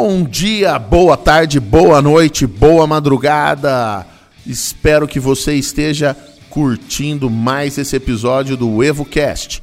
Bom 0.00 0.22
dia, 0.22 0.78
boa 0.78 1.16
tarde, 1.16 1.58
boa 1.58 2.00
noite, 2.00 2.46
boa 2.46 2.86
madrugada. 2.86 4.06
Espero 4.46 5.08
que 5.08 5.18
você 5.18 5.54
esteja 5.54 6.16
curtindo 6.48 7.28
mais 7.28 7.76
esse 7.78 7.96
episódio 7.96 8.56
do 8.56 8.84
EvoCast, 8.84 9.60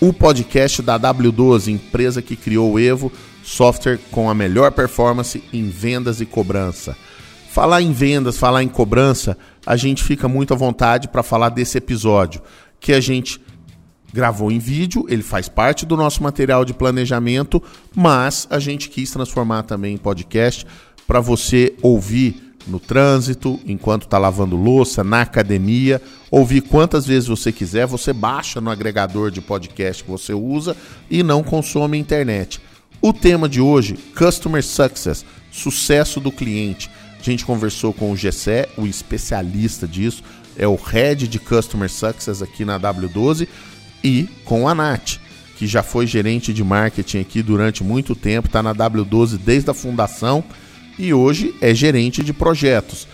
o 0.00 0.12
podcast 0.12 0.80
da 0.82 0.96
W12, 1.00 1.72
empresa 1.72 2.22
que 2.22 2.36
criou 2.36 2.74
o 2.74 2.78
Evo, 2.78 3.10
software 3.42 3.98
com 4.12 4.30
a 4.30 4.34
melhor 4.34 4.70
performance 4.70 5.42
em 5.52 5.68
vendas 5.68 6.20
e 6.20 6.26
cobrança. 6.26 6.96
Falar 7.50 7.82
em 7.82 7.90
vendas, 7.92 8.38
falar 8.38 8.62
em 8.62 8.68
cobrança, 8.68 9.36
a 9.66 9.74
gente 9.74 10.04
fica 10.04 10.28
muito 10.28 10.54
à 10.54 10.56
vontade 10.56 11.08
para 11.08 11.24
falar 11.24 11.48
desse 11.48 11.76
episódio, 11.76 12.40
que 12.78 12.92
a 12.92 13.00
gente 13.00 13.40
gravou 14.12 14.52
em 14.52 14.58
vídeo, 14.58 15.06
ele 15.08 15.22
faz 15.22 15.48
parte 15.48 15.86
do 15.86 15.96
nosso 15.96 16.22
material 16.22 16.64
de 16.64 16.74
planejamento, 16.74 17.62
mas 17.94 18.46
a 18.50 18.58
gente 18.58 18.88
quis 18.88 19.10
transformar 19.10 19.62
também 19.62 19.94
em 19.94 19.98
podcast 19.98 20.66
para 21.06 21.20
você 21.20 21.74
ouvir 21.82 22.52
no 22.66 22.78
trânsito, 22.78 23.58
enquanto 23.66 24.04
está 24.04 24.18
lavando 24.18 24.56
louça, 24.56 25.02
na 25.02 25.22
academia, 25.22 26.00
ouvir 26.30 26.60
quantas 26.60 27.06
vezes 27.06 27.28
você 27.28 27.50
quiser, 27.50 27.86
você 27.86 28.12
baixa 28.12 28.60
no 28.60 28.70
agregador 28.70 29.30
de 29.30 29.40
podcast 29.40 30.04
que 30.04 30.10
você 30.10 30.32
usa 30.32 30.76
e 31.10 31.22
não 31.22 31.42
consome 31.42 31.98
internet. 31.98 32.60
O 33.00 33.12
tema 33.12 33.48
de 33.48 33.60
hoje, 33.60 33.96
Customer 34.16 34.62
Success, 34.62 35.24
sucesso 35.50 36.20
do 36.20 36.30
cliente. 36.30 36.88
A 37.18 37.22
gente 37.22 37.44
conversou 37.44 37.92
com 37.92 38.12
o 38.12 38.16
Gessé, 38.16 38.68
o 38.76 38.86
especialista 38.86 39.86
disso, 39.88 40.22
é 40.56 40.66
o 40.66 40.76
head 40.76 41.26
de 41.26 41.38
Customer 41.38 41.90
Success 41.90 42.42
aqui 42.42 42.64
na 42.64 42.78
W12 42.78 43.48
e 44.02 44.28
com 44.44 44.68
a 44.68 44.74
Nath, 44.74 45.18
que 45.56 45.66
já 45.66 45.82
foi 45.82 46.06
gerente 46.06 46.52
de 46.52 46.64
marketing 46.64 47.20
aqui 47.20 47.42
durante 47.42 47.84
muito 47.84 48.14
tempo, 48.14 48.48
está 48.48 48.62
na 48.62 48.74
W12 48.74 49.38
desde 49.38 49.70
a 49.70 49.74
fundação 49.74 50.42
e 50.98 51.14
hoje 51.14 51.54
é 51.60 51.74
gerente 51.74 52.22
de 52.22 52.32
projetos. 52.32 53.06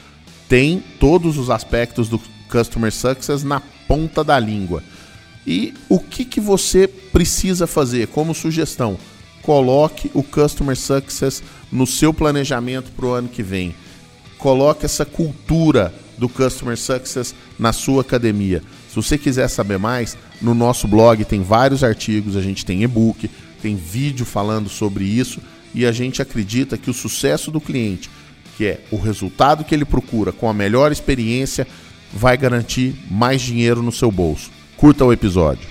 Tem 0.48 0.83
todos 0.98 1.36
os 1.36 1.50
aspectos 1.50 2.09
do 2.09 2.20
Customer 2.50 2.92
Success 2.92 3.42
na 3.44 3.61
ponta 3.86 4.25
da 4.25 4.39
língua. 4.39 4.83
E 5.47 5.75
o 5.89 5.98
que, 5.98 6.25
que 6.25 6.41
você 6.41 6.89
precisa 6.89 7.66
fazer 7.66 8.09
como 8.09 8.34
sugestão? 8.34 8.98
Coloque 9.42 10.11
o 10.12 10.22
Customer 10.22 10.77
Success 10.77 11.42
no 11.70 11.86
seu 11.86 12.12
planejamento 12.12 12.91
para 12.92 13.06
o 13.06 13.12
ano 13.12 13.28
que 13.28 13.42
vem. 13.42 13.75
Coloque 14.36 14.84
essa 14.84 15.05
cultura 15.05 15.94
do 16.19 16.28
Customer 16.28 16.77
Success 16.77 17.34
na 17.59 17.72
sua 17.72 18.03
academia. 18.03 18.62
Se 18.89 18.97
você 18.97 19.19
quiser 19.19 19.48
saber 19.48 19.78
mais, 19.78 20.17
no 20.41 20.55
nosso 20.55 20.89
blog 20.89 21.25
tem 21.25 21.42
vários 21.42 21.84
artigos, 21.84 22.36
a 22.36 22.41
gente 22.41 22.64
tem 22.64 22.83
e-book, 22.83 23.31
tem 23.61 23.77
vídeo 23.77 24.25
falando 24.25 24.69
sobre 24.69 25.05
isso 25.05 25.41
e 25.75 25.84
a 25.84 25.92
gente 25.92 26.22
acredita 26.22 26.78
que 26.78 26.91
o 26.91 26.94
sucesso 26.94 27.50
do 27.50 27.61
cliente, 27.61 28.11
que 28.56 28.66
é 28.66 28.81
o 28.91 28.97
resultado 28.97 29.64
que 29.64 29.75
ele 29.75 29.84
procura 29.84 30.33
com 30.33 30.48
a 30.48 30.55
melhor 30.55 30.91
experiência, 30.91 31.66
vai 32.12 32.36
garantir 32.36 32.94
mais 33.11 33.42
dinheiro 33.42 33.83
no 33.83 33.92
seu 33.92 34.11
bolso. 34.11 34.50
Curta 34.77 35.05
o 35.05 35.12
episódio. 35.12 35.66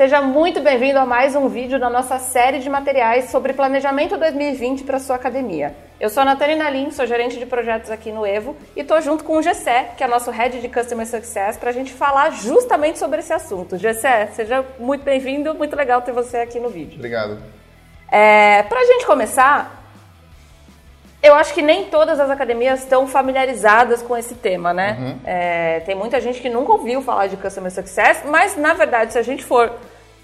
Seja 0.00 0.22
muito 0.22 0.62
bem-vindo 0.62 0.98
a 0.98 1.04
mais 1.04 1.36
um 1.36 1.46
vídeo 1.46 1.78
da 1.78 1.90
nossa 1.90 2.18
série 2.18 2.58
de 2.58 2.70
materiais 2.70 3.26
sobre 3.26 3.52
planejamento 3.52 4.16
2020 4.16 4.82
para 4.84 4.98
sua 4.98 5.16
academia. 5.16 5.74
Eu 6.00 6.08
sou 6.08 6.22
a 6.22 6.24
Natalina 6.24 6.70
Lin, 6.70 6.90
sou 6.90 7.06
gerente 7.06 7.38
de 7.38 7.44
projetos 7.44 7.90
aqui 7.90 8.10
no 8.10 8.24
Evo 8.24 8.56
e 8.74 8.80
estou 8.80 8.98
junto 9.02 9.22
com 9.24 9.36
o 9.36 9.42
Gessé, 9.42 9.90
que 9.98 10.02
é 10.02 10.06
nosso 10.06 10.30
Head 10.30 10.58
de 10.58 10.68
Customer 10.70 11.06
Success, 11.06 11.58
para 11.58 11.68
a 11.68 11.72
gente 11.74 11.92
falar 11.92 12.30
justamente 12.30 12.98
sobre 12.98 13.18
esse 13.18 13.30
assunto. 13.30 13.76
Gessé, 13.76 14.28
seja 14.28 14.64
muito 14.78 15.04
bem-vindo, 15.04 15.54
muito 15.54 15.76
legal 15.76 16.00
ter 16.00 16.12
você 16.12 16.38
aqui 16.38 16.58
no 16.58 16.70
vídeo. 16.70 16.96
Obrigado. 16.96 17.36
É, 18.10 18.62
para 18.62 18.80
a 18.80 18.84
gente 18.86 19.04
começar, 19.04 19.80
eu 21.22 21.34
acho 21.34 21.52
que 21.52 21.60
nem 21.60 21.84
todas 21.84 22.18
as 22.18 22.30
academias 22.30 22.80
estão 22.80 23.06
familiarizadas 23.06 24.00
com 24.00 24.16
esse 24.16 24.34
tema, 24.34 24.72
né? 24.72 24.96
Uhum. 24.98 25.18
É, 25.26 25.80
tem 25.80 25.94
muita 25.94 26.18
gente 26.22 26.40
que 26.40 26.48
nunca 26.48 26.72
ouviu 26.72 27.02
falar 27.02 27.26
de 27.26 27.36
Customer 27.36 27.70
Success, 27.70 28.22
mas 28.24 28.56
na 28.56 28.72
verdade, 28.72 29.12
se 29.12 29.18
a 29.18 29.22
gente 29.22 29.44
for 29.44 29.70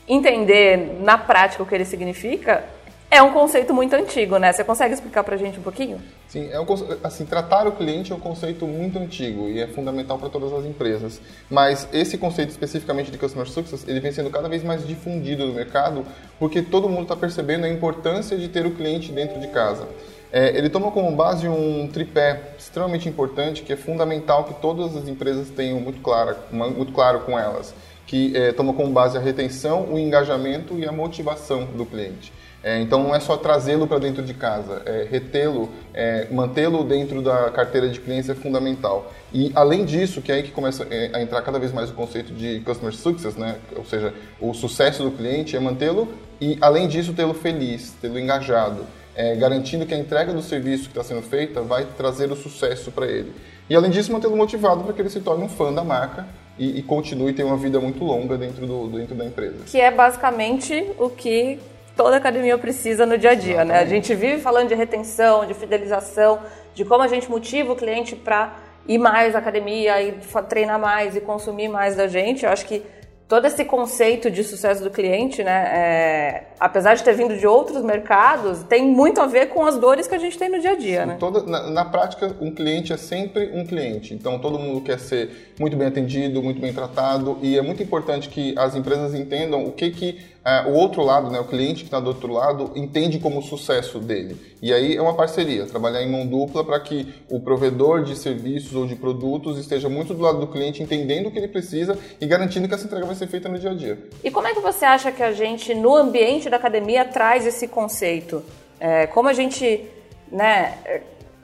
entender 0.09 0.99
na 1.01 1.19
prática 1.19 1.63
o 1.63 1.67
que 1.67 1.75
ele 1.75 1.85
significa, 1.85 2.65
é 3.11 3.23
um 3.23 3.33
conceito 3.33 3.73
muito 3.73 3.95
antigo, 3.95 4.37
né? 4.37 4.53
Você 4.53 4.65
consegue 4.65 4.93
explicar 4.93 5.23
pra 5.23 5.37
gente 5.37 5.59
um 5.59 5.63
pouquinho? 5.63 6.01
Sim, 6.29 6.49
é 6.51 6.61
um, 6.61 6.67
assim, 7.05 7.25
tratar 7.25 7.67
o 7.67 7.73
cliente 7.73 8.13
é 8.13 8.15
um 8.15 8.21
conceito 8.21 8.67
muito 8.67 8.99
antigo 8.99 9.49
e 9.49 9.61
é 9.61 9.67
fundamental 9.69 10.19
para 10.19 10.29
todas 10.29 10.53
as 10.53 10.65
empresas. 10.65 11.21
Mas 11.49 11.89
esse 11.93 12.19
conceito 12.19 12.51
especificamente 12.51 13.11
de 13.11 13.17
Customer 13.17 13.49
Success, 13.49 13.87
ele 13.87 14.01
vem 14.01 14.11
sendo 14.11 14.29
cada 14.29 14.49
vez 14.49 14.65
mais 14.65 14.87
difundido 14.87 15.47
no 15.47 15.55
mercado 15.55 16.05
porque 16.39 16.61
todo 16.63 16.89
mundo 16.89 17.03
está 17.03 17.17
percebendo 17.17 17.65
a 17.65 17.69
importância 17.69 18.37
de 18.37 18.49
ter 18.49 18.67
o 18.67 18.73
cliente 18.73 19.13
dentro 19.13 19.41
de 19.41 19.47
casa. 19.49 19.87
É, 20.33 20.49
ele 20.59 20.69
toma 20.69 20.91
como 20.91 21.11
base 21.13 21.49
um 21.49 21.89
tripé 21.89 22.41
extremamente 22.59 23.09
importante 23.09 23.63
que 23.63 23.73
é 23.73 23.77
fundamental 23.77 24.45
que 24.45 24.55
todas 24.55 24.97
as 24.97 25.07
empresas 25.07 25.49
tenham 25.51 25.79
muito 25.81 26.01
claro, 26.01 26.37
muito 26.51 26.93
claro 26.93 27.21
com 27.21 27.39
elas, 27.39 27.73
que 28.07 28.37
é, 28.37 28.53
toma 28.53 28.73
como 28.73 28.93
base 28.93 29.19
a 29.19 29.21
retenção, 29.21 29.93
o 29.93 29.99
engajamento 29.99 30.79
e 30.79 30.87
a 30.87 30.93
motivação 30.93 31.65
do 31.65 31.85
cliente. 31.85 32.33
É, 32.63 32.81
então 32.81 33.03
não 33.03 33.15
é 33.15 33.21
só 33.21 33.37
trazê-lo 33.37 33.87
para 33.87 33.99
dentro 33.99 34.25
de 34.25 34.35
casa, 34.35 34.83
é, 34.87 35.07
retê-lo, 35.09 35.69
é, 35.95 36.27
mantê-lo 36.33 36.83
dentro 36.83 37.23
da 37.23 37.49
carteira 37.51 37.89
de 37.89 38.01
clientes 38.01 38.29
é 38.29 38.35
fundamental. 38.35 39.13
E 39.33 39.53
além 39.55 39.85
disso, 39.85 40.21
que 40.21 40.33
é 40.33 40.37
aí 40.37 40.43
que 40.43 40.51
começa 40.51 40.85
é, 40.91 41.11
a 41.13 41.23
entrar 41.23 41.43
cada 41.43 41.59
vez 41.61 41.73
mais 41.73 41.91
o 41.91 41.93
conceito 41.93 42.33
de 42.33 42.61
customer 42.61 42.93
success, 42.93 43.37
né? 43.37 43.57
ou 43.77 43.85
seja, 43.85 44.13
o 44.41 44.53
sucesso 44.53 45.05
do 45.05 45.13
cliente 45.13 45.55
é 45.55 45.61
mantê-lo 45.61 46.09
e 46.41 46.59
além 46.61 46.89
disso 46.89 47.13
tê-lo 47.13 47.35
feliz, 47.35 47.95
tê-lo 48.01 48.19
engajado 48.19 48.85
é, 49.17 49.35
garantindo 49.35 49.87
que 49.87 49.95
a 49.95 49.99
entrega 49.99 50.33
do 50.33 50.43
serviço 50.43 50.85
que 50.85 50.91
está 50.91 51.03
sendo 51.03 51.23
feita 51.23 51.63
vai 51.63 51.87
trazer 51.97 52.31
o 52.31 52.37
sucesso 52.37 52.93
para 52.93 53.07
ele. 53.07 53.33
E 53.69 53.75
além 53.75 53.91
disso, 53.91 54.13
mantê-lo 54.13 54.37
motivado 54.37 54.85
para 54.85 54.93
que 54.93 55.01
ele 55.01 55.09
se 55.09 55.21
torne 55.21 55.43
um 55.43 55.49
fã 55.49 55.73
da 55.73 55.83
marca 55.83 56.27
e, 56.59 56.79
e 56.79 56.83
continue 56.83 57.33
ter 57.33 57.43
uma 57.43 57.57
vida 57.57 57.81
muito 57.81 58.05
longa 58.05 58.37
dentro, 58.37 58.67
do, 58.67 58.89
dentro 58.89 59.15
da 59.15 59.25
empresa. 59.25 59.57
Que 59.67 59.81
é 59.81 59.91
basicamente 59.91 60.93
o 60.99 61.09
que 61.09 61.59
toda 61.97 62.17
academia 62.17 62.57
precisa 62.59 63.07
no 63.07 63.17
dia 63.17 63.31
a 63.31 63.35
dia, 63.35 63.55
Exatamente. 63.55 63.73
né? 63.73 63.81
A 63.81 63.87
gente 63.87 64.15
vive 64.15 64.41
falando 64.41 64.69
de 64.69 64.75
retenção, 64.75 65.47
de 65.47 65.55
fidelização, 65.55 66.39
de 66.75 66.85
como 66.85 67.03
a 67.03 67.09
gente 67.09 67.29
motiva 67.29 67.73
o 67.73 67.77
cliente 67.77 68.15
para 68.15 68.55
ir 68.87 68.99
mais 68.99 69.35
à 69.35 69.39
academia 69.39 70.01
e 70.03 70.13
treinar 70.49 70.79
mais 70.79 71.17
e 71.17 71.21
consumir 71.21 71.69
mais 71.69 71.97
da 71.97 72.07
gente. 72.07 72.45
Eu 72.45 72.51
acho 72.53 72.67
que 72.67 72.83
todo 73.29 73.45
esse 73.47 73.65
conceito 73.65 74.31
de 74.31 74.45
sucesso 74.45 74.83
do 74.85 74.91
cliente, 74.91 75.43
né, 75.43 75.51
é, 75.53 76.45
apesar 76.61 76.95
de 76.95 77.03
ter 77.03 77.13
vindo 77.15 77.37
de 77.37 77.47
outros 77.47 77.83
mercados, 77.83 78.63
tem 78.63 78.87
muito 78.87 79.21
a 79.21 79.27
ver 79.27 79.49
com 79.49 79.65
as 79.67 79.77
dores 79.77 80.07
que 80.07 80.15
a 80.15 80.19
gente 80.19 80.39
tem 80.39 80.49
no 80.49 80.61
dia 80.61 80.73
a 80.73 80.77
dia, 80.77 81.01
Sim, 81.01 81.07
né? 81.09 81.17
Toda, 81.19 81.43
na, 81.43 81.71
na, 81.71 81.85
prática, 81.85 82.37
um 82.41 82.53
cliente 82.53 82.93
é 82.93 82.97
sempre 82.97 83.51
um 83.53 83.67
cliente. 83.67 84.15
Então, 84.15 84.39
todo 84.39 84.59
mundo 84.59 84.81
quer 84.81 85.01
ser 85.01 85.55
muito 85.59 85.77
bem 85.77 85.89
atendido, 85.89 86.41
muito 86.41 86.61
bem 86.61 86.73
tratado, 86.73 87.39
e 87.43 87.59
é 87.59 87.63
muito 87.63 87.83
importante 87.83 88.29
que 88.29 88.55
as 88.57 88.77
empresas 88.77 89.13
entendam 89.13 89.65
o 89.65 89.73
que 89.73 89.91
que 89.91 90.36
o 90.67 90.75
outro 90.75 91.03
lado, 91.03 91.29
né, 91.31 91.41
o 91.41 91.45
cliente 91.45 91.81
que 91.81 91.87
está 91.87 91.99
do 91.99 92.07
outro 92.07 92.33
lado, 92.33 92.71
entende 92.77 93.19
como 93.19 93.43
sucesso 93.43 93.99
dele. 93.99 94.41
E 94.63 94.73
aí 94.73 94.97
é 94.97 95.03
uma 95.03 95.15
parceria, 95.15 95.67
trabalhar 95.67 96.03
em 96.03 96.11
mão 96.11 96.25
dupla 96.25 96.65
para 96.65 96.79
que 96.79 97.13
o 97.29 97.41
provedor 97.41 98.05
de 98.05 98.17
serviços 98.17 98.75
ou 98.75 98.87
de 98.87 98.95
produtos 98.95 99.59
esteja 99.59 99.89
muito 99.89 100.15
do 100.15 100.23
lado 100.23 100.39
do 100.39 100.47
cliente, 100.47 100.83
entendendo 100.83 101.27
o 101.27 101.31
que 101.33 101.39
ele 101.39 101.49
precisa 101.49 101.99
e 102.21 102.27
garantindo 102.27 102.69
que 102.69 102.75
essa 102.75 102.87
entrega 102.87 103.05
vai 103.05 103.17
ser 103.17 103.27
feita 103.27 103.49
no 103.49 103.59
dia 103.59 103.71
a 103.71 103.75
dia. 103.75 103.99
E 104.23 104.31
como 104.31 104.47
é 104.47 104.55
que 104.55 104.61
você 104.61 104.85
acha 104.85 105.11
que 105.11 105.23
a 105.23 105.33
gente, 105.33 105.75
no 105.75 105.97
ambiente 105.97 106.49
da 106.49 106.57
academia, 106.57 107.05
traz 107.05 107.45
esse 107.45 107.67
conceito? 107.67 108.43
É, 108.79 109.09
como 109.09 109.29
a 109.29 109.33
gente 109.33 109.85
né, 110.31 110.79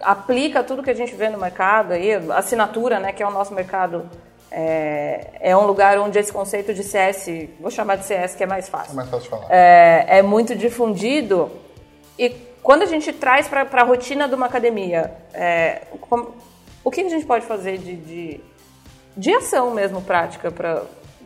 aplica 0.01 0.63
tudo 0.63 0.83
que 0.83 0.91
a 0.91 0.95
gente 0.95 1.15
vê 1.15 1.29
no 1.29 1.39
mercado, 1.39 1.93
aí, 1.93 2.13
assinatura, 2.31 3.01
né, 3.01 3.13
que 3.13 3.23
é 3.23 3.27
o 3.27 3.31
nosso 3.33 3.53
mercado 3.53 4.09
é, 4.55 5.31
é, 5.41 5.57
um 5.57 5.67
lugar 5.67 5.99
onde 5.99 6.19
esse 6.19 6.31
conceito 6.31 6.75
de 6.75 6.85
CS, 6.85 7.49
vou 7.59 7.71
chamar 7.71 7.97
de 7.97 8.05
CS 8.05 8.35
que 8.35 8.45
é 8.45 8.47
mais 8.47 8.69
fácil. 8.69 8.93
É 8.93 8.97
mais 8.97 9.09
fácil 9.09 9.25
de 9.25 9.29
falar. 9.31 9.47
É, 9.49 10.19
é 10.19 10.23
muito 10.23 10.55
difundido. 10.55 11.51
E 12.19 12.29
quando 12.63 12.83
a 12.83 12.87
gente 12.87 13.13
traz 13.13 13.49
para 13.49 13.63
a 13.63 13.85
rotina 13.85 14.29
de 14.29 14.35
uma 14.35 14.47
academia, 14.47 15.13
é, 15.33 15.83
como, 16.03 16.35
o 16.85 16.91
que 16.91 17.01
a 17.01 17.09
gente 17.09 17.25
pode 17.25 17.47
fazer 17.47 17.79
de, 17.79 17.97
de, 17.97 18.41
de 19.17 19.35
ação 19.35 19.71
mesmo 19.71 20.03
prática 20.03 20.51
para 20.51 20.83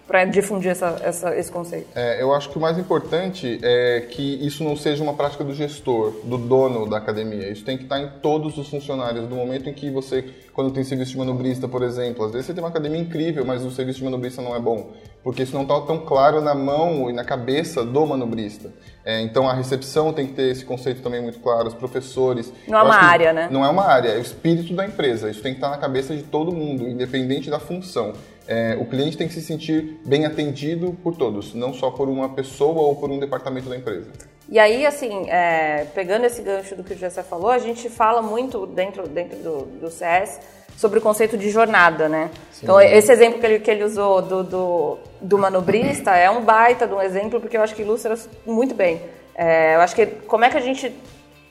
para 0.06 0.24
difundir 0.24 0.70
essa, 0.70 1.00
essa, 1.02 1.36
esse 1.36 1.50
conceito? 1.50 1.88
É, 1.94 2.22
eu 2.22 2.32
acho 2.32 2.48
que 2.50 2.58
o 2.58 2.60
mais 2.60 2.78
importante 2.78 3.58
é 3.62 4.06
que 4.08 4.46
isso 4.46 4.62
não 4.62 4.76
seja 4.76 5.02
uma 5.02 5.14
prática 5.14 5.42
do 5.42 5.52
gestor, 5.52 6.12
do 6.24 6.38
dono 6.38 6.88
da 6.88 6.98
academia. 6.98 7.50
Isso 7.50 7.64
tem 7.64 7.76
que 7.76 7.84
estar 7.84 8.00
em 8.00 8.08
todos 8.22 8.56
os 8.56 8.68
funcionários. 8.68 9.26
Do 9.26 9.34
momento 9.34 9.68
em 9.68 9.74
que 9.74 9.90
você, 9.90 10.24
quando 10.52 10.70
tem 10.70 10.84
serviço 10.84 11.12
de 11.12 11.18
manobrista, 11.18 11.66
por 11.66 11.82
exemplo, 11.82 12.24
às 12.24 12.32
vezes 12.32 12.46
você 12.46 12.54
tem 12.54 12.62
uma 12.62 12.70
academia 12.70 13.00
incrível, 13.00 13.44
mas 13.44 13.64
o 13.64 13.70
serviço 13.70 13.98
de 13.98 14.04
manobrista 14.04 14.40
não 14.40 14.54
é 14.54 14.60
bom. 14.60 14.92
porque 15.26 15.42
isso 15.42 15.54
não 15.54 15.62
está 15.62 15.80
tão 15.80 15.98
claro 15.98 16.40
na 16.40 16.54
mão 16.54 17.10
e 17.10 17.12
na 17.12 17.24
cabeça 17.24 17.84
do 17.84 18.06
manobrista. 18.06 18.72
É, 19.04 19.20
então 19.22 19.48
a 19.48 19.52
recepção 19.52 20.12
tem 20.12 20.24
que 20.24 20.34
ter 20.34 20.52
esse 20.52 20.64
conceito 20.64 21.02
também 21.02 21.20
muito 21.20 21.40
claro, 21.40 21.66
os 21.66 21.74
professores. 21.74 22.52
Não 22.68 22.78
é 22.78 22.82
uma 22.84 22.94
área, 22.94 23.32
né? 23.32 23.48
Não 23.50 23.64
é 23.64 23.68
uma 23.68 23.84
área, 23.84 24.10
é 24.10 24.18
o 24.18 24.22
espírito 24.22 24.72
da 24.72 24.86
empresa. 24.86 25.28
Isso 25.28 25.42
tem 25.42 25.52
que 25.52 25.58
estar 25.58 25.68
na 25.68 25.78
cabeça 25.78 26.14
de 26.14 26.22
todo 26.22 26.52
mundo, 26.52 26.86
independente 26.88 27.50
da 27.50 27.58
função. 27.58 28.12
É, 28.48 28.76
o 28.80 28.84
cliente 28.84 29.16
tem 29.16 29.26
que 29.26 29.34
se 29.34 29.42
sentir 29.42 30.00
bem 30.04 30.24
atendido 30.24 30.96
por 31.02 31.16
todos, 31.16 31.52
não 31.54 31.74
só 31.74 31.90
por 31.90 32.08
uma 32.08 32.28
pessoa 32.28 32.82
ou 32.82 32.96
por 32.96 33.10
um 33.10 33.18
departamento 33.18 33.68
da 33.68 33.76
empresa. 33.76 34.08
E 34.48 34.58
aí, 34.58 34.86
assim, 34.86 35.28
é, 35.28 35.86
pegando 35.92 36.24
esse 36.24 36.40
gancho 36.40 36.76
do 36.76 36.84
que 36.84 36.94
o 36.94 36.96
Jessé 36.96 37.22
falou, 37.22 37.50
a 37.50 37.58
gente 37.58 37.90
fala 37.90 38.22
muito 38.22 38.64
dentro, 38.66 39.08
dentro 39.08 39.36
do, 39.38 39.62
do 39.80 39.90
CS 39.90 40.38
sobre 40.76 40.98
o 41.00 41.02
conceito 41.02 41.36
de 41.36 41.50
jornada, 41.50 42.08
né? 42.08 42.30
Sim. 42.52 42.60
Então, 42.62 42.80
esse 42.80 43.10
exemplo 43.10 43.40
que 43.40 43.46
ele, 43.46 43.58
que 43.58 43.70
ele 43.70 43.82
usou 43.82 44.22
do, 44.22 44.44
do, 44.44 44.98
do, 45.20 45.38
manobrista 45.38 46.12
é 46.12 46.30
um 46.30 46.42
baita 46.42 46.86
de 46.86 46.94
um 46.94 47.02
exemplo, 47.02 47.40
porque 47.40 47.56
eu 47.56 47.62
acho 47.62 47.74
que 47.74 47.82
ilustra 47.82 48.16
muito 48.44 48.74
bem. 48.74 49.00
É, 49.34 49.74
eu 49.74 49.80
acho 49.80 49.96
que 49.96 50.06
como 50.06 50.44
é 50.44 50.50
que 50.50 50.56
a 50.56 50.60
gente 50.60 50.94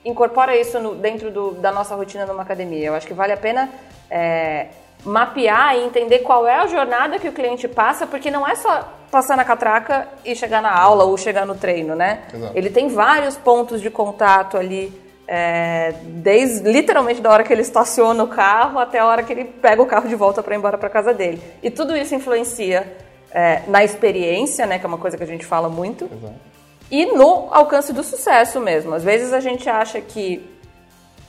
incorpora 0.05 0.55
isso 0.55 0.79
no, 0.79 0.95
dentro 0.95 1.31
do, 1.31 1.51
da 1.51 1.71
nossa 1.71 1.95
rotina 1.95 2.25
numa 2.25 2.43
academia? 2.43 2.87
Eu 2.87 2.95
acho 2.95 3.07
que 3.07 3.13
vale 3.13 3.33
a 3.33 3.37
pena 3.37 3.69
é, 4.09 4.67
mapear 5.05 5.77
e 5.77 5.83
entender 5.83 6.19
qual 6.19 6.47
é 6.47 6.55
a 6.55 6.67
jornada 6.67 7.19
que 7.19 7.29
o 7.29 7.31
cliente 7.31 7.67
passa, 7.67 8.07
porque 8.07 8.31
não 8.31 8.47
é 8.47 8.55
só 8.55 8.89
passar 9.11 9.37
na 9.37 9.45
catraca 9.45 10.07
e 10.25 10.35
chegar 10.35 10.61
na 10.61 10.75
aula 10.75 11.05
ou 11.05 11.17
chegar 11.17 11.45
no 11.45 11.55
treino, 11.55 11.95
né? 11.95 12.23
Exato. 12.33 12.51
Ele 12.55 12.69
tem 12.69 12.89
vários 12.89 13.37
pontos 13.37 13.81
de 13.81 13.89
contato 13.89 14.57
ali, 14.57 14.91
é, 15.27 15.93
desde 16.03 16.69
literalmente 16.69 17.21
da 17.21 17.31
hora 17.31 17.43
que 17.43 17.53
ele 17.53 17.61
estaciona 17.61 18.23
o 18.23 18.27
carro 18.27 18.79
até 18.79 18.99
a 18.99 19.05
hora 19.05 19.23
que 19.23 19.31
ele 19.31 19.45
pega 19.45 19.81
o 19.81 19.85
carro 19.85 20.07
de 20.07 20.15
volta 20.15 20.43
para 20.43 20.55
ir 20.55 20.57
embora 20.57 20.77
para 20.77 20.89
casa 20.89 21.13
dele. 21.13 21.41
E 21.61 21.69
tudo 21.69 21.95
isso 21.95 22.13
influencia 22.13 22.85
é, 23.31 23.61
na 23.67 23.83
experiência, 23.83 24.65
né? 24.65 24.79
Que 24.79 24.85
é 24.85 24.87
uma 24.87 24.97
coisa 24.97 25.15
que 25.15 25.23
a 25.23 25.27
gente 25.27 25.45
fala 25.45 25.69
muito. 25.69 26.05
Exato. 26.05 26.55
E 26.91 27.05
no 27.07 27.47
alcance 27.51 27.91
do 27.91 28.03
sucesso 28.03 28.59
mesmo. 28.59 28.93
Às 28.93 29.03
vezes 29.03 29.33
a 29.33 29.39
gente 29.39 29.69
acha 29.69 29.99
que 30.01 30.54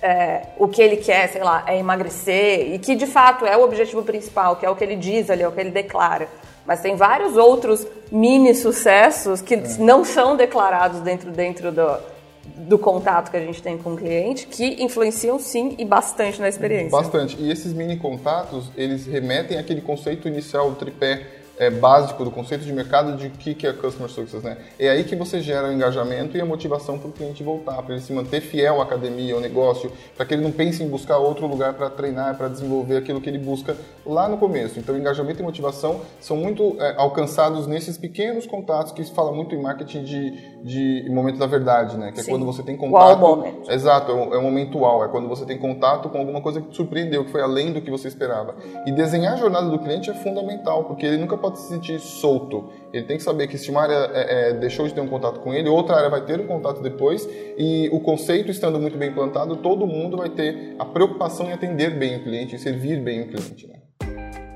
é, 0.06 0.50
o 0.56 0.68
que 0.68 0.80
ele 0.80 0.96
quer, 0.98 1.28
sei 1.28 1.42
lá, 1.42 1.64
é 1.66 1.76
emagrecer, 1.76 2.72
e 2.72 2.78
que 2.78 2.94
de 2.94 3.08
fato 3.08 3.44
é 3.44 3.56
o 3.56 3.64
objetivo 3.64 4.04
principal, 4.04 4.54
que 4.54 4.64
é 4.64 4.70
o 4.70 4.76
que 4.76 4.84
ele 4.84 4.94
diz 4.94 5.28
ali, 5.28 5.42
é 5.42 5.48
o 5.48 5.50
que 5.50 5.60
ele 5.60 5.72
declara. 5.72 6.28
Mas 6.64 6.80
tem 6.80 6.94
vários 6.94 7.36
outros 7.36 7.84
mini 8.10 8.54
sucessos 8.54 9.40
que 9.42 9.54
é. 9.54 9.62
não 9.80 10.04
são 10.04 10.36
declarados 10.36 11.00
dentro, 11.00 11.32
dentro 11.32 11.72
do, 11.72 11.98
do 12.44 12.78
contato 12.78 13.32
que 13.32 13.36
a 13.36 13.40
gente 13.40 13.60
tem 13.60 13.76
com 13.76 13.94
o 13.94 13.96
cliente, 13.96 14.46
que 14.46 14.80
influenciam 14.80 15.40
sim 15.40 15.74
e 15.76 15.84
bastante 15.84 16.40
na 16.40 16.48
experiência. 16.48 16.90
Bastante. 16.90 17.36
E 17.40 17.50
esses 17.50 17.72
mini 17.72 17.96
contatos, 17.96 18.70
eles 18.76 19.06
remetem 19.06 19.58
àquele 19.58 19.80
conceito 19.80 20.28
inicial 20.28 20.70
do 20.70 20.76
tripé 20.76 21.26
é, 21.58 21.70
básico 21.70 22.24
do 22.24 22.30
conceito 22.30 22.64
de 22.64 22.72
mercado 22.72 23.16
de 23.16 23.28
o 23.28 23.30
que, 23.30 23.54
que 23.54 23.66
é 23.66 23.72
Customer 23.72 24.10
Success, 24.10 24.42
né? 24.42 24.58
É 24.78 24.90
aí 24.90 25.04
que 25.04 25.16
você 25.16 25.40
gera 25.40 25.68
o 25.68 25.72
engajamento 25.72 26.36
e 26.36 26.40
a 26.40 26.44
motivação 26.44 26.98
para 26.98 27.08
o 27.08 27.12
cliente 27.12 27.42
voltar, 27.42 27.82
para 27.82 27.94
ele 27.94 28.02
se 28.02 28.12
manter 28.12 28.40
fiel 28.40 28.80
à 28.80 28.84
academia, 28.84 29.34
ao 29.34 29.40
negócio, 29.40 29.90
para 30.16 30.26
que 30.26 30.34
ele 30.34 30.42
não 30.42 30.52
pense 30.52 30.82
em 30.82 30.88
buscar 30.88 31.18
outro 31.18 31.46
lugar 31.46 31.74
para 31.74 31.88
treinar, 31.88 32.36
para 32.36 32.48
desenvolver 32.48 32.98
aquilo 32.98 33.20
que 33.20 33.28
ele 33.28 33.38
busca 33.38 33.76
lá 34.04 34.28
no 34.28 34.36
começo. 34.36 34.78
Então, 34.78 34.96
engajamento 34.96 35.40
e 35.40 35.42
motivação 35.42 36.00
são 36.20 36.36
muito 36.36 36.76
é, 36.78 36.94
alcançados 36.96 37.66
nesses 37.66 37.96
pequenos 37.96 38.46
contatos 38.46 38.92
que 38.92 39.02
se 39.02 39.12
fala 39.12 39.32
muito 39.32 39.54
em 39.54 39.60
marketing 39.60 40.04
de, 40.04 40.30
de 40.66 41.08
momento 41.08 41.38
da 41.38 41.46
verdade, 41.46 41.96
né? 41.96 42.10
Que 42.10 42.18
é 42.18 42.22
Sim. 42.24 42.32
quando 42.32 42.44
você 42.44 42.60
tem 42.60 42.76
contato. 42.76 43.20
Wow 43.20 43.36
moment. 43.36 43.68
Exato, 43.68 44.10
é 44.10 44.14
um, 44.14 44.34
é 44.34 44.38
um 44.38 44.42
momento 44.42 44.84
é 45.04 45.08
quando 45.08 45.28
você 45.28 45.46
tem 45.46 45.56
contato 45.56 46.08
com 46.08 46.18
alguma 46.18 46.40
coisa 46.40 46.60
que 46.60 46.70
te 46.70 46.76
surpreendeu, 46.76 47.24
que 47.24 47.30
foi 47.30 47.40
além 47.40 47.72
do 47.72 47.80
que 47.80 47.88
você 47.88 48.08
esperava. 48.08 48.56
E 48.84 48.90
desenhar 48.90 49.34
a 49.34 49.36
jornada 49.36 49.70
do 49.70 49.78
cliente 49.78 50.10
é 50.10 50.14
fundamental, 50.14 50.82
porque 50.82 51.06
ele 51.06 51.18
nunca 51.18 51.36
pode 51.36 51.60
se 51.60 51.68
sentir 51.68 52.00
solto. 52.00 52.72
Ele 52.92 53.04
tem 53.04 53.16
que 53.16 53.22
saber 53.22 53.46
que 53.46 53.56
se 53.56 53.70
uma 53.70 53.82
área 53.82 54.10
é, 54.12 54.50
é, 54.50 54.52
deixou 54.54 54.88
de 54.88 54.92
ter 54.92 55.00
um 55.00 55.06
contato 55.06 55.38
com 55.38 55.54
ele, 55.54 55.68
outra 55.68 55.96
área 55.96 56.10
vai 56.10 56.22
ter 56.22 56.40
um 56.40 56.48
contato 56.48 56.82
depois, 56.82 57.28
e 57.56 57.88
o 57.92 58.00
conceito 58.00 58.50
estando 58.50 58.80
muito 58.80 58.98
bem 58.98 59.10
implantado, 59.10 59.56
todo 59.56 59.86
mundo 59.86 60.16
vai 60.16 60.30
ter 60.30 60.74
a 60.80 60.84
preocupação 60.84 61.46
em 61.46 61.52
atender 61.52 61.96
bem 61.96 62.16
o 62.16 62.24
cliente, 62.24 62.56
em 62.56 62.58
servir 62.58 63.00
bem 63.00 63.22
o 63.22 63.28
cliente. 63.28 63.68
Né? 63.68 63.76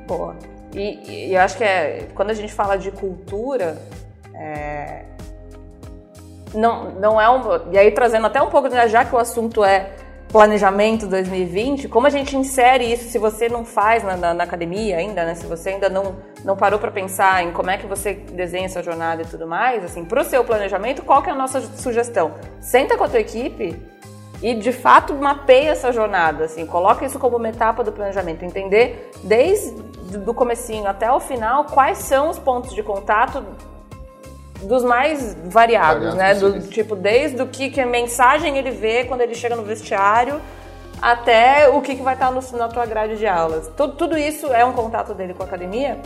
Boa. 0.08 0.36
E, 0.74 1.28
e 1.28 1.34
eu 1.34 1.40
acho 1.40 1.56
que 1.56 1.62
é, 1.62 2.08
quando 2.16 2.30
a 2.30 2.34
gente 2.34 2.52
fala 2.52 2.76
de 2.76 2.90
cultura, 2.90 3.80
é, 4.34 5.04
não, 6.54 6.90
não 6.92 7.20
é 7.20 7.28
um. 7.28 7.72
E 7.72 7.78
aí 7.78 7.90
trazendo 7.90 8.26
até 8.26 8.40
um 8.40 8.48
pouco, 8.48 8.68
né, 8.68 8.88
já 8.88 9.04
que 9.04 9.14
o 9.14 9.18
assunto 9.18 9.64
é 9.64 9.90
planejamento 10.30 11.06
2020, 11.08 11.88
como 11.88 12.06
a 12.06 12.10
gente 12.10 12.36
insere 12.36 12.92
isso 12.92 13.10
se 13.10 13.18
você 13.18 13.48
não 13.48 13.64
faz 13.64 14.04
na, 14.04 14.16
na, 14.16 14.32
na 14.32 14.44
academia 14.44 14.96
ainda, 14.96 15.24
né? 15.24 15.34
Se 15.34 15.44
você 15.46 15.70
ainda 15.70 15.88
não, 15.88 16.16
não 16.44 16.56
parou 16.56 16.78
para 16.78 16.90
pensar 16.90 17.42
em 17.42 17.50
como 17.52 17.70
é 17.70 17.76
que 17.76 17.86
você 17.86 18.14
desenha 18.14 18.66
essa 18.66 18.82
jornada 18.82 19.22
e 19.22 19.24
tudo 19.24 19.46
mais, 19.46 19.84
assim, 19.84 20.04
para 20.04 20.22
o 20.22 20.24
seu 20.24 20.44
planejamento, 20.44 21.02
qual 21.02 21.20
que 21.20 21.28
é 21.28 21.32
a 21.32 21.36
nossa 21.36 21.60
sugestão? 21.60 22.34
Senta 22.60 22.96
com 22.96 23.04
a 23.04 23.08
tua 23.08 23.18
equipe 23.18 23.76
e 24.40 24.54
de 24.54 24.72
fato 24.72 25.14
mapeia 25.14 25.70
essa 25.70 25.92
jornada, 25.92 26.44
assim, 26.44 26.64
coloca 26.64 27.04
isso 27.04 27.18
como 27.18 27.36
uma 27.36 27.48
etapa 27.48 27.82
do 27.82 27.92
planejamento, 27.92 28.44
entender 28.44 29.10
desde 29.24 29.90
do 30.18 30.32
comecinho 30.32 30.86
até 30.86 31.10
o 31.12 31.20
final 31.20 31.64
quais 31.64 31.98
são 31.98 32.30
os 32.30 32.38
pontos 32.38 32.74
de 32.74 32.82
contato 32.82 33.44
dos 34.62 34.84
mais 34.84 35.34
variados, 35.44 36.14
né? 36.14 36.34
Do, 36.34 36.60
tipo, 36.60 36.94
desde 36.94 37.40
o 37.42 37.46
que, 37.46 37.70
que 37.70 37.80
a 37.80 37.86
mensagem 37.86 38.56
ele 38.58 38.70
vê 38.70 39.04
quando 39.04 39.20
ele 39.20 39.34
chega 39.34 39.56
no 39.56 39.62
vestiário 39.62 40.40
até 41.00 41.68
o 41.68 41.80
que, 41.80 41.94
que 41.94 42.02
vai 42.02 42.14
estar 42.14 42.30
no, 42.30 42.40
na 42.58 42.68
tua 42.68 42.84
grade 42.84 43.16
de 43.16 43.26
aulas. 43.26 43.70
Tudo, 43.76 43.94
tudo 43.94 44.18
isso 44.18 44.52
é 44.52 44.64
um 44.64 44.72
contato 44.72 45.14
dele 45.14 45.32
com 45.32 45.42
a 45.42 45.46
academia. 45.46 45.98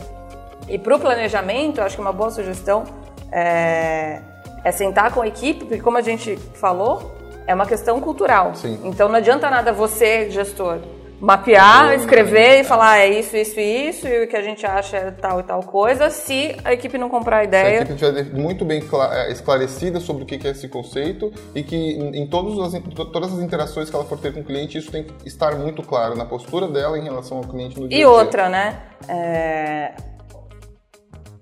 E 0.68 0.78
para 0.78 0.96
o 0.96 0.98
planejamento, 0.98 1.80
acho 1.82 1.96
que 1.96 2.00
uma 2.00 2.12
boa 2.12 2.30
sugestão 2.30 2.84
é, 3.30 4.20
é 4.62 4.72
sentar 4.72 5.12
com 5.12 5.20
a 5.20 5.26
equipe, 5.26 5.64
porque 5.64 5.80
como 5.80 5.98
a 5.98 6.02
gente 6.02 6.36
falou, 6.54 7.12
é 7.46 7.54
uma 7.54 7.66
questão 7.66 8.00
cultural. 8.00 8.54
Sim. 8.54 8.80
Então 8.84 9.08
não 9.08 9.16
adianta 9.16 9.50
nada 9.50 9.72
você, 9.72 10.30
gestor, 10.30 10.78
mapear, 11.24 11.94
escrever 11.94 12.60
e 12.60 12.64
falar 12.64 12.98
é 12.98 13.18
isso, 13.18 13.34
isso 13.34 13.58
e 13.58 13.88
isso, 13.88 14.06
e 14.06 14.24
o 14.24 14.28
que 14.28 14.36
a 14.36 14.42
gente 14.42 14.66
acha 14.66 14.98
é 14.98 15.10
tal 15.10 15.40
e 15.40 15.42
tal 15.42 15.60
coisa, 15.60 16.10
se 16.10 16.54
a 16.62 16.72
equipe 16.72 16.98
não 16.98 17.08
comprar 17.08 17.38
a 17.38 17.44
ideia. 17.44 17.86
Se 17.86 17.92
a 17.92 17.94
equipe 17.94 18.04
estiver 18.04 18.38
muito 18.38 18.64
bem 18.64 18.82
é, 19.12 19.32
esclarecida 19.32 20.00
sobre 20.00 20.24
o 20.24 20.26
que 20.26 20.46
é 20.46 20.50
esse 20.50 20.68
conceito 20.68 21.32
e 21.54 21.62
que 21.62 21.76
em 21.76 22.26
todas 22.26 22.74
as, 22.74 22.82
todas 23.10 23.32
as 23.32 23.40
interações 23.40 23.88
que 23.88 23.96
ela 23.96 24.04
for 24.04 24.18
ter 24.18 24.34
com 24.34 24.40
o 24.40 24.44
cliente, 24.44 24.76
isso 24.76 24.92
tem 24.92 25.04
que 25.04 25.26
estar 25.26 25.56
muito 25.56 25.82
claro 25.82 26.14
na 26.14 26.26
postura 26.26 26.68
dela 26.68 26.98
em 26.98 27.04
relação 27.04 27.38
ao 27.38 27.44
cliente 27.44 27.80
no 27.80 27.88
dia 27.88 27.98
E 27.98 28.04
outra, 28.04 28.50
né? 28.50 28.82
É... 29.08 29.92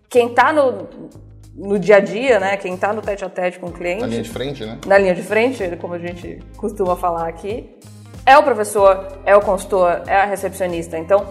Quem 0.08 0.28
está 0.28 0.52
no, 0.52 0.88
no 1.56 1.78
dia 1.78 1.96
a 1.96 2.00
dia, 2.00 2.38
né? 2.38 2.56
Quem 2.56 2.74
está 2.74 2.92
no 2.92 3.02
tete 3.02 3.24
a 3.24 3.28
tete 3.28 3.58
com 3.58 3.66
o 3.66 3.72
cliente. 3.72 4.02
Na 4.02 4.06
linha 4.06 4.22
de 4.22 4.30
frente, 4.30 4.64
né? 4.64 4.78
Na 4.86 4.98
linha 4.98 5.14
de 5.14 5.22
frente, 5.22 5.76
como 5.80 5.94
a 5.94 5.98
gente 5.98 6.38
costuma 6.56 6.94
falar 6.94 7.26
aqui 7.26 7.78
é 8.24 8.36
o 8.38 8.42
professor, 8.42 9.18
é 9.24 9.36
o 9.36 9.40
consultor, 9.40 10.02
é 10.06 10.16
a 10.16 10.24
recepcionista. 10.24 10.96
Então, 10.98 11.26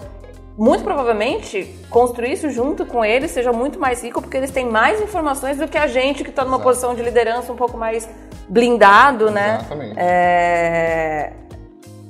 muito 0.58 0.84
provavelmente, 0.84 1.74
construir 1.90 2.34
isso 2.34 2.50
junto 2.50 2.86
com 2.86 3.04
eles 3.04 3.32
seja 3.32 3.52
muito 3.54 3.80
mais 3.80 4.04
rico, 4.04 4.22
porque 4.22 4.36
eles 4.38 4.52
têm 4.52 4.66
mais 4.66 5.02
informações 5.02 5.58
do 5.58 5.68
que 5.68 5.78
a 5.78 5.88
gente 5.88 6.24
que 6.24 6.30
está 6.30 6.44
numa 6.44 6.58
Exato. 6.58 6.70
posição 6.70 6.96
de 6.96 7.02
liderança 7.02 7.52
um 7.52 7.56
pouco 7.56 7.78
mais 7.78 8.08
blindado, 8.48 9.32
né? 9.32 9.60
Exatamente. 9.60 9.96
É... 9.98 11.34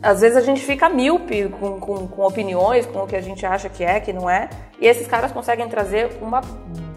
Às 0.01 0.21
vezes 0.21 0.35
a 0.35 0.41
gente 0.41 0.61
fica 0.61 0.89
míope 0.89 1.47
com, 1.59 1.79
com, 1.79 2.07
com 2.07 2.21
opiniões, 2.23 2.88
com 2.88 3.03
o 3.03 3.07
que 3.07 3.15
a 3.15 3.21
gente 3.21 3.45
acha 3.45 3.69
que 3.69 3.83
é, 3.83 4.00
que 4.00 4.11
não 4.11 4.27
é, 4.27 4.50
e 4.81 4.88
esses 4.88 5.07
caras 5.07 5.31
conseguem 5.31 5.69
trazer 5.69 6.17
uma 6.21 6.41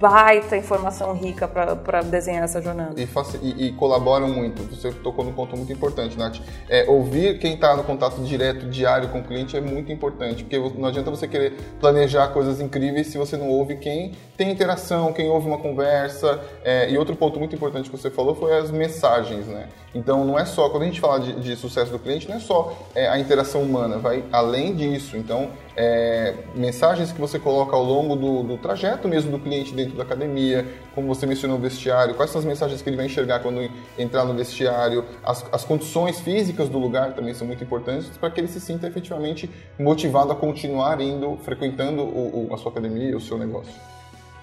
baita 0.01 0.57
informação 0.57 1.15
rica 1.15 1.47
para 1.47 2.03
desenhar 2.03 2.45
essa 2.45 2.61
jornada. 2.61 2.95
E, 3.01 3.09
e, 3.43 3.67
e, 3.67 3.73
colaboram 3.73 4.29
muito. 4.29 4.63
Você 4.75 4.91
tocou 4.91 5.25
num 5.25 5.33
ponto 5.33 5.57
muito 5.57 5.73
importante, 5.73 6.19
Nath. 6.19 6.41
É, 6.69 6.85
ouvir 6.89 7.39
quem 7.39 7.55
está 7.55 7.77
no 7.77 7.85
contato 7.85 8.21
direto, 8.23 8.67
diário 8.69 9.09
com 9.09 9.21
o 9.21 9.25
cliente 9.25 9.57
é 9.57 9.61
muito 9.61 9.93
importante, 9.93 10.45
porque 10.45 10.59
não 10.79 10.89
adianta 10.89 11.11
você 11.11 11.29
querer 11.29 11.53
planejar 11.81 12.29
coisas 12.29 12.61
incríveis 12.61 13.07
se 13.07 13.19
você 13.19 13.37
não 13.37 13.49
ouve 13.49 13.77
quem 13.77 14.13
tem 14.37 14.51
interação, 14.51 15.13
quem 15.13 15.29
ouve 15.29 15.47
uma 15.47 15.59
conversa. 15.59 16.41
É, 16.65 16.91
e 16.91 16.99
outro 16.99 17.15
ponto 17.17 17.39
muito 17.39 17.55
importante 17.55 17.89
que 17.89 17.97
você 17.97 18.11
falou 18.11 18.35
foi 18.35 18.59
as 18.59 18.71
mensagens, 18.71 19.47
né? 19.47 19.69
Então, 19.95 20.25
não 20.25 20.39
é 20.39 20.45
só, 20.45 20.69
quando 20.69 20.83
a 20.83 20.87
gente 20.87 21.01
fala 21.01 21.21
de, 21.21 21.41
de 21.41 21.57
sucesso 21.57 21.93
do 21.93 21.99
cliente, 21.99 22.29
não 22.29 22.37
é 22.37 22.41
só 22.41 22.77
é, 22.95 23.09
a 23.09 23.19
interação 23.19 23.63
humana, 23.63 23.97
vai 23.97 24.25
além 24.33 24.75
disso. 24.75 25.17
Então, 25.17 25.51
é, 25.77 26.35
mensagens 26.55 27.11
que 27.11 27.21
você 27.21 27.39
coloca 27.39 27.75
ao 27.75 27.83
longo 27.83 28.15
do, 28.15 28.43
do, 28.43 28.59
trajeto 28.59 29.09
mesmo 29.09 29.33
do 29.33 29.39
cliente 29.39 29.75
dentro 29.75 29.97
da 29.97 30.05
academia, 30.05 30.67
como 30.95 31.09
você 31.09 31.27
mencionou 31.27 31.59
o 31.59 31.61
vestiário, 31.61 32.15
quais 32.15 32.31
são 32.31 32.39
as 32.39 32.45
mensagens 32.45 32.81
que 32.81 32.89
ele 32.89 32.97
vai 32.97 33.07
enxergar 33.07 33.41
quando 33.41 33.69
entrar 33.99 34.25
no 34.25 34.35
vestiário, 34.35 35.05
as, 35.25 35.45
as 35.53 35.65
condições 35.65 36.21
físicas 36.21 36.69
do 36.69 36.79
lugar 36.79 37.13
também 37.15 37.35
são 37.35 37.47
muito 37.47 37.65
importantes 37.65 38.09
para 38.17 38.31
que 38.31 38.41
ele 38.41 38.49
se 38.49 38.61
sinta 38.61 38.87
efetivamente 38.87 39.51
motivado 39.79 40.33
a 40.33 40.37
continuar 40.37 41.01
indo, 41.01 41.37
frequentando 41.43 42.03
o, 42.03 42.49
o, 42.49 42.55
a 42.55 42.57
sua 42.57 42.71
academia, 42.71 43.17
o 43.17 43.21
seu 43.21 43.37
negócio. 43.37 43.73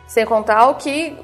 Sem 0.08 0.26
contar 0.26 0.68
o 0.68 0.76
que 0.76 1.18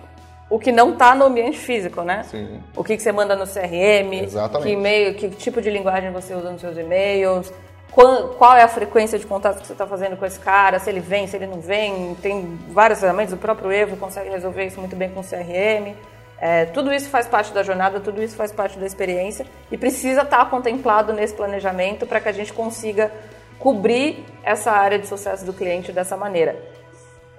o 0.50 0.58
que 0.58 0.72
não 0.72 0.94
está 0.94 1.14
no 1.14 1.26
ambiente 1.26 1.58
físico, 1.58 2.04
né? 2.04 2.24
Sim. 2.24 2.62
O 2.76 2.84
que, 2.84 2.96
que 2.96 3.04
você 3.04 3.12
manda 3.12 3.36
no 3.36 3.46
CRM, 3.46 4.24
Exatamente. 4.24 4.66
que 4.66 4.74
e-mail, 4.74 5.14
que 5.16 5.30
tipo 5.32 5.62
de 5.62 5.70
linguagem 5.70 6.10
você 6.12 6.34
usa 6.34 6.52
nos 6.52 6.62
seus 6.62 6.78
e-mails, 6.78 7.52
qual 7.92 8.56
é 8.56 8.62
a 8.62 8.68
frequência 8.68 9.18
de 9.18 9.26
contato 9.26 9.60
que 9.60 9.66
você 9.66 9.74
está 9.74 9.88
fazendo 9.88 10.16
com 10.18 10.26
esse 10.26 10.40
cara, 10.40 10.78
se 10.80 10.90
ele 10.90 11.00
vem, 11.00 11.26
se 11.26 11.36
ele 11.36 11.48
não 11.48 11.60
vem. 11.60 12.16
Tem 12.22 12.60
vários 12.70 13.00
ferramentas, 13.00 13.34
o 13.34 13.38
próprio 13.38 13.72
Evo 13.72 13.98
consegue 13.98 14.30
resolver 14.30 14.66
isso 14.66 14.80
muito 14.80 14.96
bem 14.96 15.10
com 15.10 15.22
o 15.22 15.24
CRM. 15.24 15.96
É, 16.40 16.66
tudo 16.66 16.94
isso 16.94 17.10
faz 17.10 17.28
parte 17.28 17.52
da 17.52 17.64
jornada, 17.64 18.00
tudo 18.00 18.22
isso 18.22 18.36
faz 18.36 18.52
parte 18.52 18.78
da 18.78 18.86
experiência 18.86 19.46
e 19.72 19.78
precisa 19.78 20.22
estar 20.22 20.38
tá 20.38 20.46
contemplado 20.46 21.12
nesse 21.12 21.34
planejamento 21.34 22.06
para 22.06 22.20
que 22.20 22.30
a 22.30 22.32
gente 22.32 22.54
consiga 22.54 23.12
cobrir 23.58 24.24
essa 24.44 24.72
área 24.72 25.00
de 25.00 25.08
sucesso 25.08 25.44
do 25.44 25.52
cliente 25.52 25.92
dessa 25.92 26.16
maneira. 26.16 26.56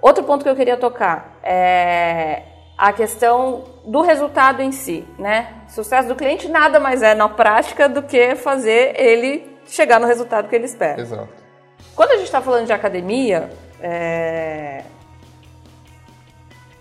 Outro 0.01 0.23
ponto 0.23 0.43
que 0.43 0.49
eu 0.49 0.55
queria 0.55 0.75
tocar 0.75 1.37
é 1.41 2.43
a 2.77 2.93
questão 2.93 3.65
do 3.85 4.01
resultado 4.01 4.61
em 4.61 4.71
si, 4.71 5.05
né? 5.17 5.53
Sucesso 5.67 6.07
do 6.07 6.15
cliente 6.15 6.47
nada 6.47 6.79
mais 6.79 7.01
é 7.01 7.13
na 7.13 7.27
prática 7.27 7.87
do 7.89 8.03
que 8.03 8.35
fazer 8.35 8.93
ele 8.97 9.58
chegar 9.69 9.99
no 9.99 10.07
resultado 10.07 10.47
que 10.47 10.55
ele 10.55 10.65
espera. 10.65 11.01
Exato. 11.01 11.29
Quando 11.95 12.11
a 12.11 12.15
gente 12.15 12.25
está 12.25 12.41
falando 12.41 12.65
de 12.65 12.73
academia, 12.73 13.49
é... 13.81 14.83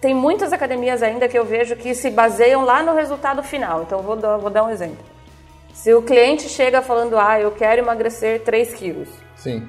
tem 0.00 0.14
muitas 0.14 0.52
academias 0.52 1.02
ainda 1.02 1.28
que 1.28 1.38
eu 1.38 1.44
vejo 1.44 1.76
que 1.76 1.94
se 1.94 2.10
baseiam 2.10 2.64
lá 2.64 2.82
no 2.82 2.94
resultado 2.94 3.42
final. 3.42 3.82
Então 3.82 4.00
vou 4.00 4.16
dar, 4.16 4.36
vou 4.36 4.50
dar 4.50 4.64
um 4.64 4.70
exemplo. 4.70 5.04
Se 5.72 5.94
o 5.94 6.02
cliente 6.02 6.48
chega 6.48 6.82
falando, 6.82 7.16
ah, 7.16 7.40
eu 7.40 7.52
quero 7.52 7.80
emagrecer 7.80 8.42
3 8.42 8.74
quilos. 8.74 9.08
Sim. 9.36 9.68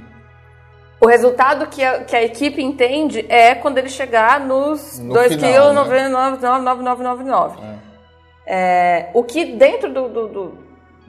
O 0.99 1.07
resultado 1.07 1.67
que 1.67 1.83
a, 1.83 2.03
que 2.03 2.15
a 2.15 2.23
equipe 2.23 2.61
entende 2.61 3.25
é 3.29 3.55
quando 3.55 3.77
ele 3.77 3.89
chegar 3.89 4.39
nos 4.39 4.99
no 4.99 5.13
2 5.13 5.35
quilos, 5.35 5.73
né? 5.75 6.37
99,9999. 6.41 7.57
É. 7.63 7.89
É, 8.51 9.09
o 9.13 9.23
que 9.23 9.45
dentro 9.45 9.93
do, 9.93 10.09
do, 10.09 10.27
do, 10.27 10.57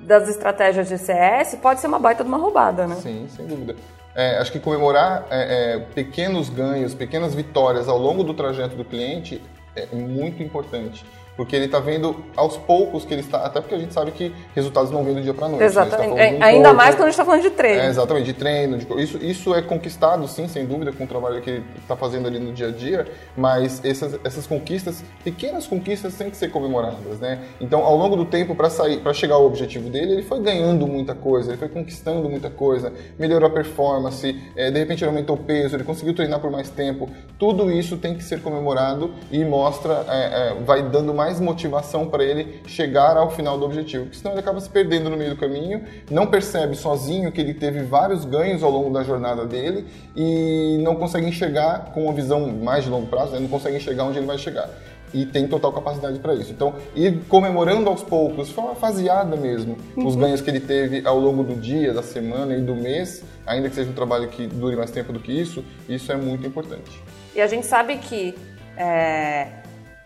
das 0.02 0.28
estratégias 0.28 0.88
de 0.88 0.98
CS 0.98 1.56
pode 1.56 1.80
ser 1.80 1.86
uma 1.86 1.98
baita 1.98 2.22
de 2.22 2.28
uma 2.28 2.38
roubada, 2.38 2.86
né? 2.86 2.96
Sim, 2.96 3.26
sem 3.28 3.46
dúvida. 3.46 3.76
É, 4.14 4.38
acho 4.38 4.50
que 4.50 4.58
comemorar 4.58 5.26
é, 5.30 5.74
é, 5.74 5.78
pequenos 5.78 6.48
ganhos, 6.48 6.94
pequenas 6.94 7.34
vitórias 7.34 7.88
ao 7.88 7.98
longo 7.98 8.24
do 8.24 8.34
trajeto 8.34 8.74
do 8.74 8.84
cliente 8.84 9.40
é 9.76 9.86
muito 9.94 10.42
importante 10.42 11.04
porque 11.40 11.56
ele 11.56 11.64
está 11.64 11.80
vendo 11.80 12.22
aos 12.36 12.58
poucos 12.58 13.06
que 13.06 13.14
ele 13.14 13.22
está. 13.22 13.38
Até 13.38 13.62
porque 13.62 13.74
a 13.74 13.78
gente 13.78 13.94
sabe 13.94 14.10
que 14.10 14.30
resultados 14.54 14.90
não 14.90 15.02
vêm 15.02 15.14
do 15.14 15.22
dia 15.22 15.32
para 15.32 15.48
noite. 15.48 15.62
Né? 15.62 15.70
Tá 15.70 15.86
exatamente. 15.86 16.14
Né? 16.14 16.34
Tá 16.34 16.44
Ainda 16.44 16.74
mais 16.74 16.94
quando 16.94 17.04
a 17.04 17.10
gente 17.10 17.12
está 17.12 17.24
falando 17.24 17.40
de 17.40 17.48
treino. 17.48 17.80
É, 17.80 17.86
exatamente, 17.86 18.26
de 18.26 18.32
treino. 18.34 18.76
De, 18.76 19.02
isso, 19.02 19.16
isso 19.24 19.54
é 19.54 19.62
conquistado, 19.62 20.28
sim, 20.28 20.46
sem 20.48 20.66
dúvida, 20.66 20.92
com 20.92 21.04
o 21.04 21.06
trabalho 21.06 21.40
que 21.40 21.48
ele 21.48 21.64
está 21.80 21.96
fazendo 21.96 22.28
ali 22.28 22.38
no 22.38 22.52
dia 22.52 22.68
a 22.68 22.70
dia, 22.70 23.06
mas 23.34 23.82
essas, 23.82 24.20
essas 24.22 24.46
conquistas, 24.46 25.02
pequenas 25.24 25.66
conquistas, 25.66 26.14
têm 26.14 26.28
que 26.28 26.36
ser 26.36 26.50
comemoradas. 26.50 27.18
Né? 27.20 27.38
Então, 27.58 27.86
ao 27.86 27.96
longo 27.96 28.16
do 28.16 28.26
tempo, 28.26 28.54
para 28.54 28.68
sair, 28.68 28.98
para 28.98 29.14
chegar 29.14 29.36
ao 29.36 29.46
objetivo 29.46 29.88
dele, 29.88 30.12
ele 30.12 30.22
foi 30.22 30.40
ganhando 30.40 30.86
muita 30.86 31.14
coisa, 31.14 31.52
ele 31.52 31.58
foi 31.58 31.70
conquistando 31.70 32.28
muita 32.28 32.50
coisa, 32.50 32.92
melhorou 33.18 33.48
a 33.48 33.50
performance, 33.50 34.38
é, 34.54 34.70
de 34.70 34.78
repente 34.78 35.02
ele 35.02 35.08
aumentou 35.08 35.36
o 35.36 35.38
peso, 35.38 35.74
ele 35.74 35.84
conseguiu 35.84 36.12
treinar 36.12 36.38
por 36.38 36.50
mais 36.50 36.68
tempo. 36.68 37.08
Tudo 37.38 37.70
isso 37.70 37.96
tem 37.96 38.14
que 38.14 38.22
ser 38.22 38.42
comemorado 38.42 39.14
e 39.32 39.42
mostra, 39.42 40.04
é, 40.06 40.50
é 40.50 40.54
vai 40.66 40.82
dando 40.82 41.14
mais 41.14 41.29
mais 41.30 41.38
motivação 41.38 42.08
para 42.08 42.24
ele 42.24 42.60
chegar 42.66 43.16
ao 43.16 43.30
final 43.30 43.56
do 43.56 43.64
objetivo, 43.64 44.04
porque 44.04 44.18
senão 44.18 44.32
ele 44.32 44.40
acaba 44.40 44.60
se 44.60 44.68
perdendo 44.68 45.08
no 45.08 45.16
meio 45.16 45.30
do 45.30 45.36
caminho, 45.36 45.84
não 46.10 46.26
percebe 46.26 46.74
sozinho 46.74 47.30
que 47.30 47.40
ele 47.40 47.54
teve 47.54 47.82
vários 47.84 48.24
ganhos 48.24 48.64
ao 48.64 48.70
longo 48.70 48.92
da 48.92 49.04
jornada 49.04 49.46
dele 49.46 49.86
e 50.16 50.78
não 50.82 50.96
consegue 50.96 51.28
enxergar 51.28 51.92
com 51.94 52.04
uma 52.04 52.12
visão 52.12 52.48
mais 52.48 52.84
de 52.84 52.90
longo 52.90 53.06
prazo, 53.06 53.32
né? 53.32 53.38
não 53.38 53.48
consegue 53.48 53.76
enxergar 53.76 54.04
onde 54.04 54.18
ele 54.18 54.26
vai 54.26 54.38
chegar 54.38 54.68
e 55.12 55.26
tem 55.26 55.46
total 55.46 55.72
capacidade 55.72 56.18
para 56.20 56.34
isso. 56.34 56.52
Então, 56.52 56.74
ir 56.94 57.20
comemorando 57.28 57.88
aos 57.88 58.02
poucos, 58.02 58.48
de 58.48 58.54
forma 58.54 58.76
faseada 58.76 59.36
mesmo, 59.36 59.76
uhum. 59.96 60.06
os 60.06 60.14
ganhos 60.14 60.40
que 60.40 60.48
ele 60.48 60.60
teve 60.60 61.04
ao 61.04 61.18
longo 61.18 61.42
do 61.42 61.54
dia, 61.54 61.92
da 61.92 62.02
semana 62.02 62.54
e 62.56 62.60
do 62.60 62.76
mês, 62.76 63.24
ainda 63.44 63.68
que 63.68 63.74
seja 63.74 63.90
um 63.90 63.94
trabalho 63.94 64.28
que 64.28 64.46
dure 64.46 64.76
mais 64.76 64.92
tempo 64.92 65.12
do 65.12 65.18
que 65.18 65.32
isso, 65.32 65.64
isso 65.88 66.12
é 66.12 66.16
muito 66.16 66.46
importante. 66.46 67.02
E 67.34 67.40
a 67.40 67.46
gente 67.48 67.66
sabe 67.66 67.96
que 67.96 68.36
é, 68.76 69.48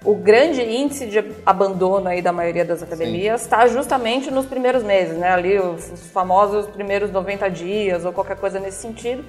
o 0.04 0.14
grande 0.14 0.62
índice 0.62 1.06
de 1.06 1.24
abandono 1.46 2.08
aí 2.08 2.20
da 2.20 2.30
maioria 2.30 2.64
das 2.64 2.82
academias 2.82 3.42
está 3.42 3.66
justamente 3.66 4.30
nos 4.30 4.44
primeiros 4.44 4.82
meses, 4.82 5.16
né? 5.16 5.30
Ali 5.30 5.58
os 5.58 6.10
famosos 6.12 6.66
primeiros 6.66 7.10
90 7.10 7.48
dias 7.50 8.04
ou 8.04 8.12
qualquer 8.12 8.36
coisa 8.36 8.60
nesse 8.60 8.82
sentido, 8.82 9.24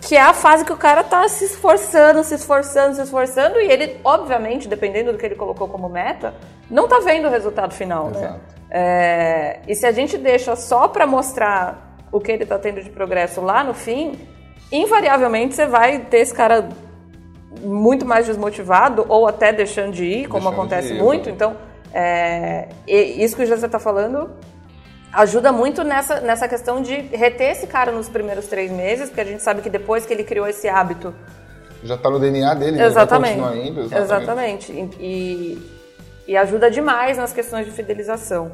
que 0.00 0.16
é 0.16 0.22
a 0.22 0.32
fase 0.32 0.64
que 0.64 0.72
o 0.72 0.76
cara 0.76 1.02
está 1.02 1.28
se 1.28 1.44
esforçando, 1.44 2.24
se 2.24 2.34
esforçando, 2.34 2.94
se 2.94 3.02
esforçando 3.02 3.60
e 3.60 3.70
ele, 3.70 4.00
obviamente, 4.02 4.66
dependendo 4.66 5.12
do 5.12 5.18
que 5.18 5.26
ele 5.26 5.34
colocou 5.34 5.68
como 5.68 5.88
meta, 5.88 6.34
não 6.70 6.84
está 6.84 6.98
vendo 7.00 7.28
o 7.28 7.30
resultado 7.30 7.74
final, 7.74 8.06
né? 8.06 8.18
Exato. 8.18 8.34
né? 8.34 8.40
É, 8.70 9.60
e 9.68 9.74
se 9.74 9.86
a 9.86 9.92
gente 9.92 10.16
deixa 10.16 10.56
só 10.56 10.88
para 10.88 11.06
mostrar 11.06 11.98
o 12.10 12.20
que 12.20 12.32
ele 12.32 12.42
está 12.42 12.58
tendo 12.58 12.82
de 12.82 12.90
progresso 12.90 13.40
lá 13.40 13.62
no 13.62 13.74
fim, 13.74 14.18
invariavelmente 14.72 15.54
você 15.54 15.66
vai 15.66 16.00
ter 16.00 16.18
esse 16.18 16.34
cara 16.34 16.68
muito 17.62 18.04
mais 18.04 18.26
desmotivado 18.26 19.04
ou 19.08 19.26
até 19.26 19.52
deixando 19.52 19.92
de 19.92 20.04
ir, 20.04 20.28
como 20.28 20.44
deixando 20.44 20.54
acontece 20.54 20.94
ir, 20.94 21.02
muito. 21.02 21.28
Então, 21.30 21.56
é, 21.92 22.68
isso 22.86 23.36
que 23.36 23.42
o 23.42 23.46
José 23.46 23.66
está 23.66 23.78
falando 23.78 24.30
ajuda 25.12 25.50
muito 25.50 25.82
nessa, 25.82 26.20
nessa 26.20 26.46
questão 26.46 26.82
de 26.82 26.94
reter 26.94 27.52
esse 27.52 27.66
cara 27.66 27.90
nos 27.90 28.08
primeiros 28.08 28.46
três 28.46 28.70
meses, 28.70 29.08
porque 29.08 29.22
a 29.22 29.24
gente 29.24 29.42
sabe 29.42 29.62
que 29.62 29.70
depois 29.70 30.04
que 30.04 30.12
ele 30.12 30.22
criou 30.22 30.46
esse 30.46 30.68
hábito. 30.68 31.14
Já 31.82 31.94
está 31.94 32.10
no 32.10 32.18
DNA 32.18 32.54
dele, 32.54 32.82
exatamente, 32.82 33.38
vai 33.38 33.50
continuar 33.50 33.66
indo. 33.66 33.80
Exatamente. 33.80 34.72
exatamente. 34.72 34.96
E, 35.00 35.58
e 36.28 36.36
ajuda 36.36 36.70
demais 36.70 37.16
nas 37.16 37.32
questões 37.32 37.64
de 37.64 37.72
fidelização. 37.72 38.52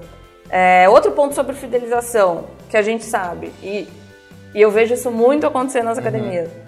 É, 0.48 0.88
outro 0.88 1.12
ponto 1.12 1.34
sobre 1.34 1.54
fidelização 1.54 2.44
que 2.68 2.76
a 2.76 2.82
gente 2.82 3.04
sabe, 3.04 3.52
e, 3.62 3.88
e 4.54 4.60
eu 4.60 4.70
vejo 4.70 4.94
isso 4.94 5.10
muito 5.10 5.46
acontecer 5.46 5.82
nas 5.82 5.96
uhum. 5.96 6.02
academias 6.02 6.61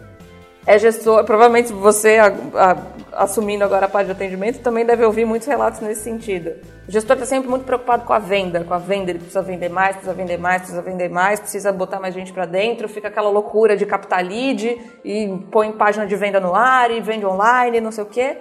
é 0.67 0.79
gestor, 0.79 1.25
provavelmente 1.25 1.73
você 1.73 2.17
a, 2.17 2.33
a, 2.55 3.23
assumindo 3.25 3.65
agora 3.65 3.87
a 3.87 3.89
parte 3.89 4.07
de 4.07 4.13
atendimento 4.13 4.61
também 4.61 4.85
deve 4.85 5.05
ouvir 5.05 5.25
muitos 5.25 5.47
relatos 5.47 5.81
nesse 5.81 6.03
sentido. 6.03 6.53
O 6.89 6.91
gestor 6.91 7.15
está 7.15 7.27
sempre 7.27 7.49
muito 7.49 7.65
preocupado 7.65 8.05
com 8.05 8.13
a 8.13 8.19
venda, 8.19 8.65
com 8.65 8.73
a 8.73 8.79
venda, 8.79 9.11
ele 9.11 9.19
precisa 9.19 9.43
vender 9.43 9.69
mais, 9.69 9.97
precisa 9.97 10.15
vender 10.15 10.39
mais, 10.39 10.63
precisa 10.63 10.83
vender 10.83 11.09
mais, 11.09 11.41
precisa 11.41 11.73
botar 11.73 12.01
mais 12.01 12.15
gente 12.15 12.33
para 12.33 12.47
dentro, 12.47 12.89
fica 12.89 13.09
aquela 13.09 13.29
loucura 13.29 13.77
de 13.77 13.85
captar 13.85 14.25
lead 14.25 14.81
e 15.05 15.39
põe 15.51 15.71
página 15.73 16.07
de 16.07 16.17
venda 16.17 16.41
no 16.41 16.55
ar 16.55 16.91
e 16.91 17.01
vende 17.01 17.27
online, 17.27 17.81
não 17.81 17.93
sei 17.93 18.05
o 18.05 18.07
quê, 18.07 18.39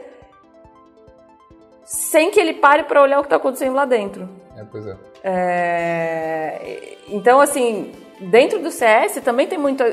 sem 1.84 2.32
que 2.32 2.40
ele 2.40 2.54
pare 2.54 2.84
para 2.84 3.02
olhar 3.02 3.20
o 3.20 3.22
que 3.22 3.28
está 3.28 3.36
acontecendo 3.36 3.76
lá 3.76 3.86
dentro. 3.86 4.30
É, 4.56 4.64
pois 4.64 4.88
é. 4.88 4.96
é. 5.24 6.98
Então, 7.10 7.42
assim, 7.42 7.92
dentro 8.20 8.62
do 8.62 8.72
CS 8.72 9.22
também 9.24 9.48
tem 9.48 9.58
muito 9.58 9.84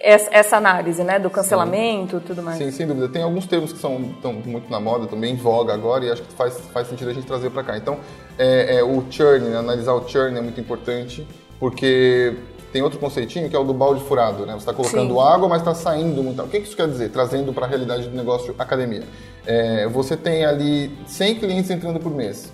essa 0.00 0.56
análise, 0.56 1.02
né, 1.02 1.18
do 1.18 1.28
cancelamento, 1.28 2.18
Sim. 2.18 2.24
tudo 2.26 2.42
mais. 2.42 2.58
Sim, 2.58 2.70
sem 2.70 2.86
dúvida. 2.86 3.08
Tem 3.08 3.22
alguns 3.22 3.46
termos 3.46 3.72
que 3.72 3.78
são 3.78 4.00
estão 4.14 4.32
muito 4.32 4.70
na 4.70 4.78
moda, 4.78 5.06
também 5.06 5.32
em 5.32 5.36
voga 5.36 5.74
agora, 5.74 6.04
e 6.04 6.10
acho 6.10 6.22
que 6.22 6.32
faz, 6.34 6.58
faz 6.72 6.88
sentido 6.88 7.10
a 7.10 7.14
gente 7.14 7.26
trazer 7.26 7.50
para 7.50 7.62
cá. 7.62 7.76
Então, 7.76 7.98
é, 8.38 8.76
é, 8.76 8.84
o 8.84 9.04
churn, 9.10 9.48
né, 9.48 9.58
analisar 9.58 9.94
o 9.94 10.08
churn 10.08 10.38
é 10.38 10.40
muito 10.40 10.60
importante, 10.60 11.26
porque 11.58 12.36
tem 12.72 12.82
outro 12.82 12.98
conceitinho 12.98 13.48
que 13.48 13.56
é 13.56 13.58
o 13.58 13.64
do 13.64 13.72
balde 13.72 14.04
furado, 14.04 14.44
né? 14.44 14.52
Você 14.52 14.58
está 14.58 14.74
colocando 14.74 15.14
Sim. 15.14 15.20
água, 15.20 15.48
mas 15.48 15.58
está 15.60 15.74
saindo 15.74 16.22
muito. 16.22 16.42
O 16.42 16.48
que 16.48 16.58
isso 16.58 16.76
quer 16.76 16.86
dizer? 16.86 17.10
Trazendo 17.10 17.52
para 17.52 17.66
a 17.66 17.68
realidade 17.68 18.08
do 18.08 18.16
negócio 18.16 18.54
academia. 18.58 19.02
É, 19.46 19.88
você 19.88 20.16
tem 20.16 20.44
ali 20.44 20.90
100 21.06 21.34
clientes 21.36 21.70
entrando 21.70 21.98
por 21.98 22.14
mês. 22.14 22.52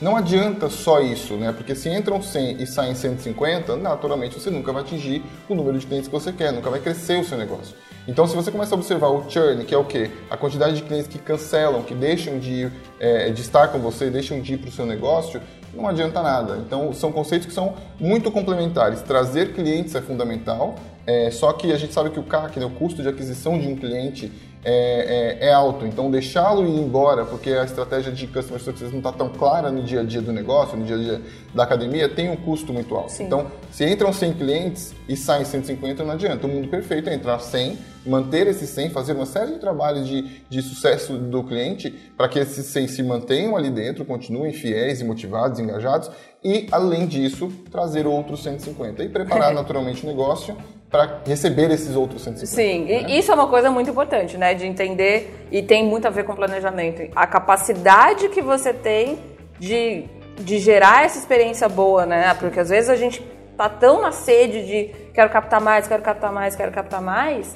Não 0.00 0.16
adianta 0.16 0.70
só 0.70 1.00
isso, 1.00 1.34
né? 1.34 1.50
Porque 1.50 1.74
se 1.74 1.88
entram 1.88 2.22
100 2.22 2.62
e 2.62 2.66
saem 2.68 2.94
150, 2.94 3.76
naturalmente 3.76 4.38
você 4.38 4.48
nunca 4.48 4.72
vai 4.72 4.82
atingir 4.82 5.24
o 5.48 5.56
número 5.56 5.76
de 5.76 5.86
clientes 5.86 6.06
que 6.06 6.14
você 6.14 6.32
quer, 6.32 6.52
nunca 6.52 6.70
vai 6.70 6.78
crescer 6.78 7.18
o 7.18 7.24
seu 7.24 7.36
negócio. 7.36 7.74
Então, 8.06 8.26
se 8.26 8.34
você 8.34 8.50
começa 8.50 8.74
a 8.74 8.78
observar 8.78 9.08
o 9.08 9.28
churn, 9.28 9.64
que 9.64 9.74
é 9.74 9.76
o 9.76 9.84
quê? 9.84 10.08
A 10.30 10.36
quantidade 10.36 10.76
de 10.76 10.82
clientes 10.82 11.08
que 11.08 11.18
cancelam, 11.18 11.82
que 11.82 11.94
deixam 11.94 12.38
de, 12.38 12.70
é, 13.00 13.30
de 13.30 13.42
estar 13.42 13.68
com 13.68 13.80
você, 13.80 14.08
deixam 14.08 14.40
de 14.40 14.54
ir 14.54 14.58
para 14.58 14.68
o 14.68 14.72
seu 14.72 14.86
negócio, 14.86 15.42
não 15.74 15.86
adianta 15.86 16.22
nada. 16.22 16.56
Então, 16.64 16.92
são 16.94 17.10
conceitos 17.10 17.46
que 17.46 17.52
são 17.52 17.74
muito 17.98 18.30
complementares. 18.30 19.02
Trazer 19.02 19.52
clientes 19.52 19.94
é 19.94 20.00
fundamental, 20.00 20.76
é, 21.06 21.30
só 21.30 21.52
que 21.52 21.72
a 21.72 21.76
gente 21.76 21.92
sabe 21.92 22.10
que 22.10 22.20
o 22.20 22.22
CAC, 22.22 22.60
né, 22.60 22.64
o 22.64 22.70
custo 22.70 23.02
de 23.02 23.08
aquisição 23.08 23.58
de 23.58 23.66
um 23.66 23.74
cliente, 23.74 24.32
é, 24.64 25.38
é, 25.40 25.48
é 25.48 25.52
alto. 25.52 25.86
Então, 25.86 26.10
deixá-lo 26.10 26.66
ir 26.66 26.80
embora, 26.80 27.24
porque 27.24 27.50
a 27.50 27.64
estratégia 27.64 28.12
de 28.12 28.26
Customer 28.26 28.60
Success 28.60 28.90
não 28.90 28.98
está 28.98 29.12
tão 29.12 29.28
clara 29.28 29.70
no 29.70 29.82
dia 29.82 30.00
a 30.00 30.04
dia 30.04 30.20
do 30.20 30.32
negócio, 30.32 30.76
no 30.76 30.84
dia 30.84 30.96
a 30.96 30.98
dia 30.98 31.22
da 31.54 31.62
academia, 31.62 32.08
tem 32.08 32.30
um 32.30 32.36
custo 32.36 32.72
muito 32.72 32.94
alto. 32.94 33.12
Sim. 33.12 33.24
Então, 33.24 33.46
se 33.70 33.88
entram 33.88 34.12
100 34.12 34.32
clientes 34.34 34.94
e 35.08 35.16
saem 35.16 35.44
150, 35.44 36.04
não 36.04 36.12
adianta. 36.12 36.46
O 36.46 36.50
mundo 36.50 36.68
perfeito 36.68 37.08
é 37.08 37.14
entrar 37.14 37.38
100, 37.38 37.78
manter 38.06 38.46
esses 38.46 38.68
100, 38.70 38.90
fazer 38.90 39.12
uma 39.12 39.26
série 39.26 39.52
de 39.52 39.58
trabalhos 39.58 40.06
de, 40.06 40.42
de 40.48 40.62
sucesso 40.62 41.16
do 41.16 41.42
cliente 41.44 41.90
para 42.16 42.28
que 42.28 42.38
esses 42.38 42.66
100 42.66 42.88
se 42.88 43.02
mantenham 43.02 43.56
ali 43.56 43.70
dentro, 43.70 44.04
continuem 44.04 44.52
fiéis 44.52 45.00
e 45.00 45.04
motivados, 45.04 45.58
engajados 45.58 46.10
e, 46.42 46.66
além 46.70 47.06
disso, 47.06 47.48
trazer 47.70 48.06
outros 48.06 48.42
150 48.42 49.02
e 49.02 49.08
preparar 49.08 49.52
naturalmente 49.54 50.04
o 50.04 50.06
negócio 50.06 50.56
para 50.90 51.20
receber 51.26 51.70
esses 51.70 51.94
outros 51.94 52.22
150. 52.22 52.46
Sim, 52.46 52.84
né? 52.84 53.10
isso 53.10 53.30
é 53.30 53.34
uma 53.34 53.46
coisa 53.46 53.70
muito 53.70 53.90
importante, 53.90 54.36
né? 54.38 54.54
De 54.54 54.66
entender, 54.66 55.46
e 55.50 55.62
tem 55.62 55.84
muito 55.84 56.06
a 56.06 56.10
ver 56.10 56.24
com 56.24 56.34
planejamento. 56.34 57.10
A 57.14 57.26
capacidade 57.26 58.28
que 58.30 58.40
você 58.40 58.72
tem 58.72 59.18
de, 59.58 60.04
de 60.38 60.58
gerar 60.58 61.04
essa 61.04 61.18
experiência 61.18 61.68
boa, 61.68 62.06
né? 62.06 62.34
Porque 62.34 62.58
às 62.58 62.70
vezes 62.70 62.88
a 62.88 62.96
gente 62.96 63.20
tá 63.56 63.68
tão 63.68 64.00
na 64.00 64.12
sede 64.12 64.64
de 64.64 64.84
quero 65.12 65.28
captar 65.30 65.60
mais, 65.60 65.86
quero 65.86 66.02
captar 66.02 66.32
mais, 66.32 66.56
quero 66.56 66.72
captar 66.72 67.02
mais, 67.02 67.54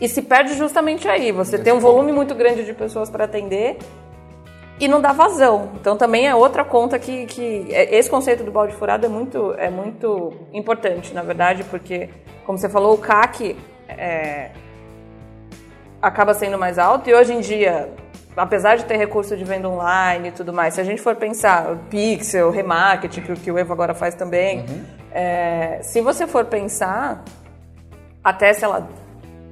e 0.00 0.08
se 0.08 0.22
perde 0.22 0.54
justamente 0.54 1.08
aí. 1.08 1.32
Você 1.32 1.58
tem 1.58 1.72
um 1.72 1.80
volume 1.80 2.12
muito 2.12 2.34
grande 2.34 2.64
de 2.64 2.72
pessoas 2.72 3.10
para 3.10 3.24
atender 3.24 3.78
e 4.78 4.86
não 4.88 5.00
dá 5.00 5.12
vazão. 5.12 5.70
Então 5.80 5.96
também 5.96 6.26
é 6.26 6.34
outra 6.34 6.64
conta 6.64 6.98
que, 6.98 7.26
que 7.26 7.66
é, 7.70 7.96
esse 7.96 8.08
conceito 8.10 8.44
do 8.44 8.50
balde 8.50 8.74
furado 8.74 9.06
é 9.06 9.08
muito, 9.08 9.54
é 9.58 9.70
muito 9.70 10.32
importante, 10.52 11.14
na 11.14 11.22
verdade, 11.22 11.64
porque, 11.64 12.10
como 12.44 12.58
você 12.58 12.68
falou, 12.68 12.94
o 12.94 12.98
CAC 12.98 13.56
é, 13.88 14.50
acaba 16.00 16.34
sendo 16.34 16.58
mais 16.58 16.78
alto 16.78 17.08
e 17.08 17.14
hoje 17.14 17.32
em 17.32 17.40
dia, 17.40 17.90
apesar 18.36 18.76
de 18.76 18.84
ter 18.84 18.96
recurso 18.96 19.36
de 19.36 19.44
venda 19.44 19.68
online 19.68 20.28
e 20.28 20.32
tudo 20.32 20.52
mais, 20.52 20.74
se 20.74 20.80
a 20.80 20.84
gente 20.84 21.00
for 21.00 21.16
pensar 21.16 21.76
pixel, 21.88 22.50
remarketing, 22.50 23.22
que, 23.22 23.34
que 23.36 23.50
o 23.50 23.58
Evo 23.58 23.72
agora 23.72 23.94
faz 23.94 24.14
também, 24.14 24.60
uhum. 24.60 24.84
é, 25.10 25.78
se 25.82 26.00
você 26.00 26.26
for 26.26 26.44
pensar 26.44 27.24
até, 28.22 28.52
sei 28.52 28.68
lá, 28.68 28.86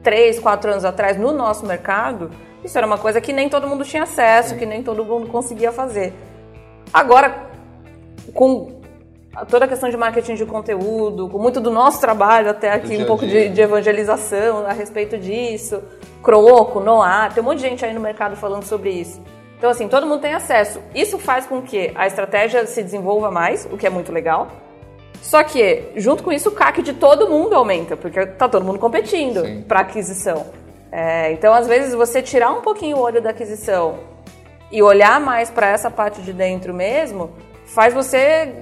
três, 0.03 0.39
quatro 0.39 0.71
anos 0.71 0.85
atrás 0.85 1.17
no 1.17 1.33
nosso 1.33 1.65
mercado, 1.65 2.31
isso 2.65 2.77
era 2.79 2.87
uma 2.87 2.99
coisa 2.99 3.21
que 3.21 3.33
nem 3.33 3.49
todo 3.49 3.67
mundo 3.67 3.85
tinha 3.85 4.05
acesso, 4.05 4.51
Sim. 4.51 4.59
que 4.59 4.67
nem 4.67 4.83
todo 4.83 5.05
mundo 5.05 5.29
conseguia 5.29 5.71
fazer. 5.71 6.15
Agora, 6.93 7.51
com 8.33 8.81
toda 9.49 9.65
a 9.65 9.69
questão 9.69 9.91
de 9.91 9.97
marketing 9.97 10.35
de 10.35 10.47
conteúdo, 10.47 11.29
com 11.29 11.39
muito 11.39 11.61
do 11.61 11.71
nosso 11.71 12.01
trabalho 12.01 12.51
até 12.51 12.73
aqui, 12.73 12.97
um 12.97 13.05
pouco 13.05 13.27
de, 13.27 13.49
de, 13.49 13.61
evangelização 13.61 14.65
a 14.67 14.73
respeito 14.73 15.19
disso, 15.19 15.83
Croco, 16.23 16.81
Noah, 16.81 17.31
tem 17.31 17.43
um 17.43 17.47
monte 17.47 17.59
de 17.59 17.69
gente 17.69 17.85
aí 17.85 17.93
no 17.93 18.01
mercado 18.01 18.37
falando 18.37 18.65
sobre 18.65 18.91
isso. 18.91 19.21
Então, 19.59 19.71
assim, 19.71 19.89
todo 19.89 20.07
mundo 20.07 20.21
tem 20.21 20.35
acesso. 20.35 20.81
Isso 20.95 21.19
faz 21.19 21.47
com 21.47 21.63
que 21.63 21.91
a 21.95 22.07
estratégia 22.07 22.67
se 22.67 22.83
desenvolva 22.83 23.31
mais, 23.31 23.67
o 23.71 23.77
que 23.77 23.87
é 23.87 23.91
muito 23.91 24.13
legal. 24.13 24.49
Só 25.23 25.43
que, 25.43 25.85
junto 25.97 26.23
com 26.23 26.31
isso, 26.31 26.51
o 26.51 26.53
CAC 26.53 26.83
de 26.83 26.93
todo 26.93 27.29
mundo 27.29 27.55
aumenta, 27.55 27.97
porque 27.97 28.21
está 28.21 28.49
todo 28.49 28.65
mundo 28.65 28.79
competindo 28.79 29.65
para 29.67 29.81
aquisição. 29.81 30.47
É, 30.97 31.33
então, 31.33 31.53
às 31.53 31.67
vezes, 31.67 31.93
você 31.93 32.23
tirar 32.23 32.53
um 32.53 32.61
pouquinho 32.61 32.99
o 32.99 33.01
olho 33.01 33.21
da 33.21 33.31
aquisição 33.31 33.99
e 34.71 34.81
olhar 34.81 35.21
mais 35.21 35.51
para 35.51 35.67
essa 35.67 35.91
parte 35.91 36.23
de 36.23 36.33
dentro 36.33 36.73
mesmo, 36.73 37.33
faz 37.67 37.93
você 37.93 38.55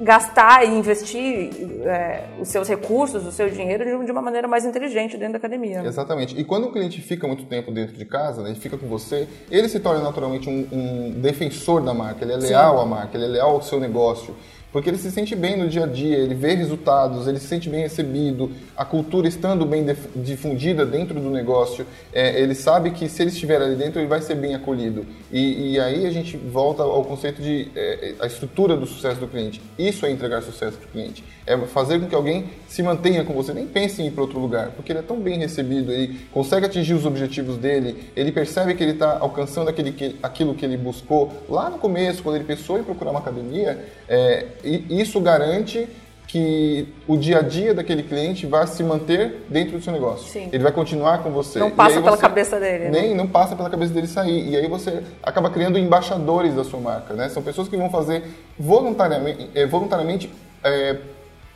gastar 0.00 0.64
e 0.64 0.78
investir 0.78 1.50
é, 1.84 2.22
os 2.40 2.46
seus 2.50 2.68
recursos, 2.68 3.26
o 3.26 3.32
seu 3.32 3.50
dinheiro 3.50 4.04
de 4.04 4.12
uma 4.12 4.22
maneira 4.22 4.46
mais 4.46 4.64
inteligente 4.64 5.16
dentro 5.16 5.32
da 5.32 5.38
academia. 5.38 5.82
Exatamente. 5.84 6.38
E 6.38 6.44
quando 6.44 6.68
o 6.68 6.72
cliente 6.72 7.02
fica 7.02 7.26
muito 7.26 7.44
tempo 7.46 7.72
dentro 7.72 7.96
de 7.96 8.04
casa, 8.04 8.42
né, 8.42 8.50
ele 8.50 8.60
fica 8.60 8.78
com 8.78 8.86
você, 8.86 9.26
ele 9.50 9.68
se 9.68 9.80
torna 9.80 10.04
naturalmente 10.04 10.48
um, 10.48 10.68
um 10.70 11.20
defensor 11.20 11.82
da 11.82 11.92
marca, 11.92 12.24
ele 12.24 12.34
é 12.34 12.36
leal 12.36 12.76
Sim. 12.76 12.82
à 12.82 12.86
marca, 12.86 13.16
ele 13.16 13.24
é 13.24 13.28
leal 13.28 13.50
ao 13.50 13.62
seu 13.62 13.80
negócio 13.80 14.36
porque 14.76 14.90
ele 14.90 14.98
se 14.98 15.10
sente 15.10 15.34
bem 15.34 15.56
no 15.56 15.70
dia 15.70 15.84
a 15.84 15.86
dia, 15.86 16.18
ele 16.18 16.34
vê 16.34 16.54
resultados, 16.54 17.26
ele 17.26 17.38
se 17.38 17.46
sente 17.46 17.66
bem 17.66 17.80
recebido, 17.80 18.52
a 18.76 18.84
cultura 18.84 19.26
estando 19.26 19.64
bem 19.64 19.86
difundida 20.14 20.84
dentro 20.84 21.18
do 21.18 21.30
negócio, 21.30 21.86
é, 22.12 22.38
ele 22.38 22.54
sabe 22.54 22.90
que 22.90 23.08
se 23.08 23.22
ele 23.22 23.30
estiver 23.30 23.62
ali 23.62 23.74
dentro, 23.74 23.98
ele 23.98 24.06
vai 24.06 24.20
ser 24.20 24.34
bem 24.34 24.54
acolhido. 24.54 25.06
E, 25.32 25.72
e 25.72 25.80
aí 25.80 26.04
a 26.04 26.10
gente 26.10 26.36
volta 26.36 26.82
ao 26.82 27.02
conceito 27.06 27.40
de 27.40 27.68
é, 27.74 28.16
a 28.20 28.26
estrutura 28.26 28.76
do 28.76 28.84
sucesso 28.84 29.18
do 29.18 29.26
cliente. 29.26 29.62
Isso 29.78 30.04
é 30.04 30.10
entregar 30.10 30.42
sucesso 30.42 30.76
para 30.76 30.86
o 30.86 30.90
cliente. 30.90 31.24
É 31.46 31.56
fazer 31.68 31.98
com 31.98 32.06
que 32.06 32.14
alguém 32.14 32.50
se 32.68 32.82
mantenha 32.82 33.24
com 33.24 33.32
você, 33.32 33.54
nem 33.54 33.66
pense 33.66 34.02
em 34.02 34.08
ir 34.08 34.10
para 34.10 34.24
outro 34.24 34.38
lugar, 34.38 34.72
porque 34.72 34.92
ele 34.92 34.98
é 34.98 35.02
tão 35.02 35.18
bem 35.18 35.38
recebido, 35.38 35.90
ele 35.90 36.20
consegue 36.32 36.66
atingir 36.66 36.92
os 36.92 37.06
objetivos 37.06 37.56
dele, 37.56 38.10
ele 38.14 38.30
percebe 38.30 38.74
que 38.74 38.82
ele 38.82 38.92
está 38.92 39.18
alcançando 39.20 39.70
aquele, 39.70 39.92
que, 39.92 40.16
aquilo 40.22 40.54
que 40.54 40.66
ele 40.66 40.76
buscou 40.76 41.32
lá 41.48 41.70
no 41.70 41.78
começo, 41.78 42.22
quando 42.22 42.34
ele 42.34 42.44
pensou 42.44 42.78
em 42.78 42.82
procurar 42.82 43.12
uma 43.12 43.20
academia. 43.20 43.82
É, 44.08 44.46
isso 44.90 45.20
garante 45.20 45.88
que 46.26 46.88
o 47.06 47.16
dia 47.16 47.38
a 47.38 47.42
dia 47.42 47.72
daquele 47.72 48.02
cliente 48.02 48.46
vai 48.46 48.66
se 48.66 48.82
manter 48.82 49.44
dentro 49.48 49.78
do 49.78 49.84
seu 49.84 49.92
negócio. 49.92 50.28
Sim. 50.28 50.48
Ele 50.52 50.62
vai 50.62 50.72
continuar 50.72 51.22
com 51.22 51.30
você. 51.30 51.58
Não 51.58 51.70
passa 51.70 52.02
pela 52.02 52.16
cabeça 52.16 52.58
dele. 52.58 52.88
Nem, 52.88 53.10
né? 53.10 53.14
não 53.14 53.28
passa 53.28 53.54
pela 53.54 53.70
cabeça 53.70 53.92
dele 53.94 54.08
sair. 54.08 54.48
E 54.50 54.56
aí 54.56 54.66
você 54.68 55.02
acaba 55.22 55.48
criando 55.50 55.78
embaixadores 55.78 56.54
da 56.54 56.64
sua 56.64 56.80
marca, 56.80 57.14
né? 57.14 57.28
São 57.28 57.42
pessoas 57.42 57.68
que 57.68 57.76
vão 57.76 57.88
fazer 57.88 58.24
voluntariamente, 58.58 59.50
é, 59.54 59.66
voluntariamente 59.66 60.30
é, 60.64 60.96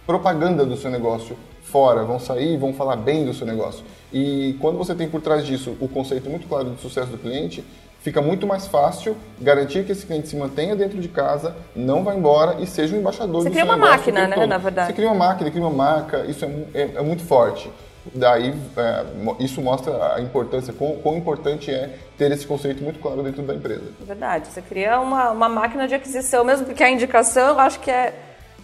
propaganda 0.07 0.65
do 0.65 0.77
seu 0.77 0.91
negócio 0.91 1.37
fora, 1.63 2.05
vão 2.05 2.19
sair 2.19 2.55
e 2.55 2.57
vão 2.57 2.73
falar 2.73 2.97
bem 2.97 3.25
do 3.25 3.35
seu 3.35 3.47
negócio. 3.47 3.85
E 4.13 4.57
quando 4.61 4.79
você 4.79 4.95
tem 4.95 5.09
por 5.09 5.21
trás 5.21 5.45
disso 5.45 5.77
o 5.81 5.89
conceito 5.89 6.29
muito 6.29 6.49
claro 6.49 6.71
do 6.71 6.81
sucesso 6.81 7.09
do 7.09 7.19
cliente, 7.19 7.65
fica 8.01 8.21
muito 8.21 8.47
mais 8.47 8.67
fácil 8.67 9.17
garantir 9.41 9.85
que 9.85 9.93
esse 9.93 10.07
cliente 10.07 10.29
se 10.29 10.37
mantenha 10.37 10.75
dentro 10.75 10.99
de 10.99 11.09
casa, 11.09 11.55
não 11.75 12.03
vá 12.03 12.15
embora 12.15 12.61
e 12.61 12.67
seja 12.67 12.97
um 12.97 12.99
embaixador 12.99 13.43
Você 13.43 13.49
do 13.49 13.53
cria 13.53 13.65
seu 13.65 13.75
uma 13.75 13.77
máquina, 13.77 14.27
né, 14.27 14.47
na 14.47 14.59
verdade. 14.59 14.89
Você 14.89 14.93
cria 14.95 15.09
uma 15.09 15.27
máquina, 15.27 15.51
cria 15.51 15.63
uma 15.63 15.71
marca, 15.71 16.25
isso 16.27 16.45
é, 16.45 16.49
é, 16.75 16.91
é 16.97 17.03
muito 17.03 17.23
forte. 17.23 17.71
Daí, 18.15 18.55
é, 18.77 19.05
isso 19.41 19.61
mostra 19.61 20.15
a 20.15 20.21
importância, 20.21 20.73
quão, 20.73 20.97
quão, 20.97 21.19
importante 21.19 21.71
é 21.71 21.91
ter 22.17 22.33
esse 22.33 22.47
conceito 22.47 22.83
muito 22.83 22.99
claro 22.99 23.23
dentro 23.23 23.43
da 23.43 23.55
empresa. 23.55 23.93
É 24.03 24.05
verdade, 24.07 24.49
você 24.49 24.63
cria 24.63 24.99
uma, 24.99 25.31
uma 25.31 25.49
máquina 25.51 25.87
de 25.87 25.95
aquisição, 25.95 26.43
mesmo 26.43 26.65
porque 26.65 26.83
a 26.83 26.91
indicação 26.91 27.49
eu 27.49 27.61
acho 27.61 27.79
que 27.81 27.91
é 27.91 28.15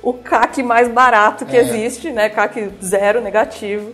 o 0.03 0.15
CAC 0.15 0.63
mais 0.63 0.89
barato 0.89 1.45
que 1.45 1.57
é. 1.57 1.61
existe, 1.61 2.11
né? 2.11 2.31
CAC 2.31 2.73
zero, 2.83 3.21
negativo, 3.21 3.93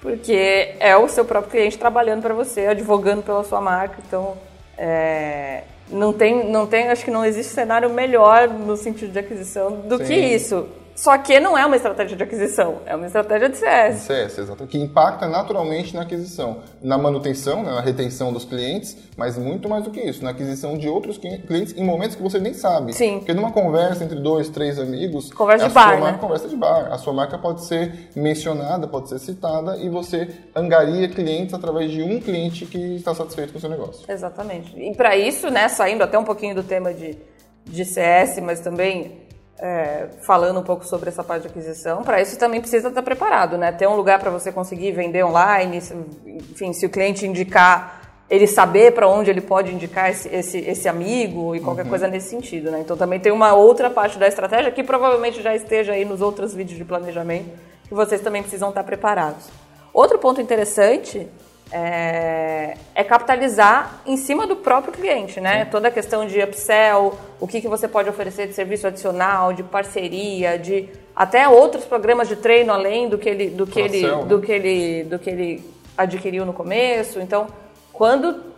porque 0.00 0.76
é 0.78 0.96
o 0.96 1.08
seu 1.08 1.24
próprio 1.24 1.50
cliente 1.50 1.76
trabalhando 1.76 2.22
para 2.22 2.34
você, 2.34 2.66
advogando 2.66 3.22
pela 3.22 3.42
sua 3.42 3.60
marca, 3.60 3.96
então 4.06 4.36
é, 4.76 5.62
não 5.90 6.12
tem, 6.12 6.50
não 6.50 6.66
tem, 6.66 6.88
acho 6.88 7.04
que 7.04 7.10
não 7.10 7.24
existe 7.24 7.52
cenário 7.52 7.88
melhor 7.90 8.48
no 8.48 8.76
sentido 8.76 9.12
de 9.12 9.18
aquisição 9.18 9.80
do 9.82 9.98
Sim. 9.98 10.04
que 10.04 10.14
isso. 10.14 10.68
Só 10.96 11.16
que 11.18 11.38
não 11.38 11.56
é 11.56 11.66
uma 11.66 11.76
estratégia 11.76 12.16
de 12.16 12.22
aquisição, 12.22 12.78
é 12.86 12.96
uma 12.96 13.06
estratégia 13.06 13.50
de 13.50 13.58
CS. 13.58 13.98
CS, 14.00 14.38
exatamente. 14.38 14.70
Que 14.70 14.78
impacta 14.78 15.28
naturalmente 15.28 15.94
na 15.94 16.02
aquisição, 16.02 16.62
na 16.82 16.96
manutenção, 16.96 17.62
né, 17.62 17.70
na 17.70 17.82
retenção 17.82 18.32
dos 18.32 18.46
clientes, 18.46 18.96
mas 19.14 19.36
muito 19.36 19.68
mais 19.68 19.84
do 19.84 19.90
que 19.90 20.00
isso, 20.00 20.24
na 20.24 20.30
aquisição 20.30 20.76
de 20.78 20.88
outros 20.88 21.18
clientes 21.18 21.76
em 21.76 21.84
momentos 21.84 22.16
que 22.16 22.22
você 22.22 22.38
nem 22.38 22.54
sabe. 22.54 22.94
Sim. 22.94 23.18
Porque 23.18 23.34
numa 23.34 23.52
conversa 23.52 24.04
entre 24.04 24.18
dois, 24.18 24.48
três 24.48 24.78
amigos. 24.78 25.30
Conversa 25.30 25.68
de 25.68 25.74
bar. 25.74 26.00
Marca, 26.00 26.12
né? 26.12 26.18
Conversa 26.18 26.48
de 26.48 26.56
bar. 26.56 26.90
A 26.90 26.96
sua 26.96 27.12
marca 27.12 27.36
pode 27.36 27.66
ser 27.66 28.10
mencionada, 28.16 28.88
pode 28.88 29.10
ser 29.10 29.18
citada 29.18 29.76
e 29.76 29.90
você 29.90 30.30
angaria 30.54 31.08
clientes 31.08 31.52
através 31.52 31.90
de 31.90 32.02
um 32.02 32.18
cliente 32.18 32.64
que 32.64 32.96
está 32.96 33.14
satisfeito 33.14 33.52
com 33.52 33.58
o 33.58 33.60
seu 33.60 33.68
negócio. 33.68 34.10
Exatamente. 34.10 34.74
E 34.80 34.94
para 34.94 35.14
isso, 35.14 35.50
né, 35.50 35.68
saindo 35.68 36.02
até 36.02 36.18
um 36.18 36.24
pouquinho 36.24 36.54
do 36.54 36.62
tema 36.62 36.94
de, 36.94 37.18
de 37.66 37.84
CS, 37.84 38.40
mas 38.40 38.60
também 38.60 39.25
é, 39.58 40.08
falando 40.22 40.60
um 40.60 40.62
pouco 40.62 40.84
sobre 40.84 41.08
essa 41.08 41.24
parte 41.24 41.42
de 41.42 41.48
aquisição, 41.48 42.02
para 42.02 42.20
isso 42.20 42.38
também 42.38 42.60
precisa 42.60 42.88
estar 42.88 43.02
preparado, 43.02 43.56
né? 43.56 43.72
Ter 43.72 43.86
um 43.86 43.96
lugar 43.96 44.18
para 44.18 44.30
você 44.30 44.52
conseguir 44.52 44.92
vender 44.92 45.24
online, 45.24 45.78
enfim, 46.26 46.72
se 46.72 46.84
o 46.84 46.90
cliente 46.90 47.26
indicar, 47.26 48.02
ele 48.28 48.46
saber 48.46 48.92
para 48.92 49.08
onde 49.08 49.30
ele 49.30 49.40
pode 49.40 49.72
indicar 49.72 50.10
esse, 50.10 50.28
esse, 50.28 50.58
esse 50.58 50.88
amigo 50.88 51.54
e 51.54 51.60
qualquer 51.60 51.84
uhum. 51.84 51.90
coisa 51.90 52.08
nesse 52.08 52.28
sentido, 52.28 52.70
né? 52.70 52.80
Então 52.80 52.96
também 52.96 53.20
tem 53.20 53.32
uma 53.32 53.54
outra 53.54 53.88
parte 53.88 54.18
da 54.18 54.26
estratégia 54.26 54.70
que 54.72 54.82
provavelmente 54.82 55.40
já 55.40 55.54
esteja 55.54 55.92
aí 55.92 56.04
nos 56.04 56.20
outros 56.20 56.52
vídeos 56.52 56.76
de 56.76 56.84
planejamento 56.84 57.48
que 57.88 57.94
vocês 57.94 58.20
também 58.20 58.42
precisam 58.42 58.70
estar 58.70 58.82
preparados. 58.82 59.46
Outro 59.94 60.18
ponto 60.18 60.40
interessante 60.40 61.28
é, 61.72 62.76
é, 62.94 63.04
capitalizar 63.04 64.00
em 64.06 64.16
cima 64.16 64.46
do 64.46 64.56
próprio 64.56 64.92
cliente, 64.92 65.40
né? 65.40 65.64
Sim. 65.64 65.70
Toda 65.70 65.88
a 65.88 65.90
questão 65.90 66.26
de 66.26 66.40
upsell, 66.40 67.18
o 67.40 67.46
que, 67.46 67.60
que 67.60 67.68
você 67.68 67.88
pode 67.88 68.08
oferecer 68.08 68.46
de 68.46 68.54
serviço 68.54 68.86
adicional, 68.86 69.52
de 69.52 69.62
parceria, 69.62 70.58
de 70.58 70.88
até 71.14 71.48
outros 71.48 71.84
programas 71.84 72.28
de 72.28 72.36
treino 72.36 72.72
além 72.72 73.08
do 73.08 73.18
que 73.18 73.28
ele, 73.28 73.50
do 73.50 73.66
que 73.66 73.80
ele, 73.80 74.02
né? 74.02 74.24
do 74.24 74.40
que 74.40 74.52
ele, 74.52 75.04
do 75.04 75.18
que 75.18 75.30
ele 75.30 75.64
adquiriu 75.96 76.46
no 76.46 76.52
começo. 76.52 77.18
Então, 77.20 77.48
quando 77.92 78.54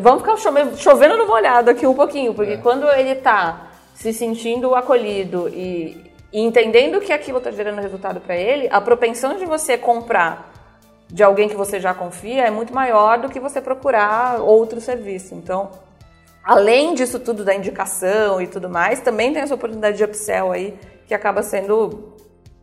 vamos 0.00 0.22
ficar 0.22 0.36
chovendo, 0.36 0.76
chovendo 0.76 1.16
no 1.16 1.26
molhado 1.26 1.70
aqui 1.70 1.86
um 1.86 1.94
pouquinho, 1.94 2.34
porque 2.34 2.52
é. 2.52 2.56
quando 2.56 2.90
ele 2.90 3.10
está 3.10 3.68
se 3.94 4.12
sentindo 4.12 4.74
acolhido 4.74 5.48
e, 5.48 6.12
e 6.32 6.40
entendendo 6.40 7.00
que 7.00 7.12
aquilo 7.12 7.38
está 7.38 7.50
gerando 7.50 7.80
resultado 7.80 8.20
para 8.20 8.36
ele, 8.36 8.68
a 8.70 8.80
propensão 8.80 9.36
de 9.36 9.44
você 9.44 9.78
comprar 9.78 10.47
de 11.10 11.22
alguém 11.22 11.48
que 11.48 11.56
você 11.56 11.80
já 11.80 11.94
confia 11.94 12.44
é 12.44 12.50
muito 12.50 12.74
maior 12.74 13.18
do 13.18 13.28
que 13.28 13.40
você 13.40 13.60
procurar 13.60 14.40
outro 14.40 14.80
serviço. 14.80 15.34
Então, 15.34 15.70
além 16.44 16.94
disso 16.94 17.18
tudo 17.18 17.44
da 17.44 17.54
indicação 17.54 18.40
e 18.40 18.46
tudo 18.46 18.68
mais, 18.68 19.00
também 19.00 19.32
tem 19.32 19.42
essa 19.42 19.54
oportunidade 19.54 19.96
de 19.96 20.04
upsell 20.04 20.52
aí 20.52 20.78
que 21.06 21.14
acaba 21.14 21.42
sendo 21.42 22.14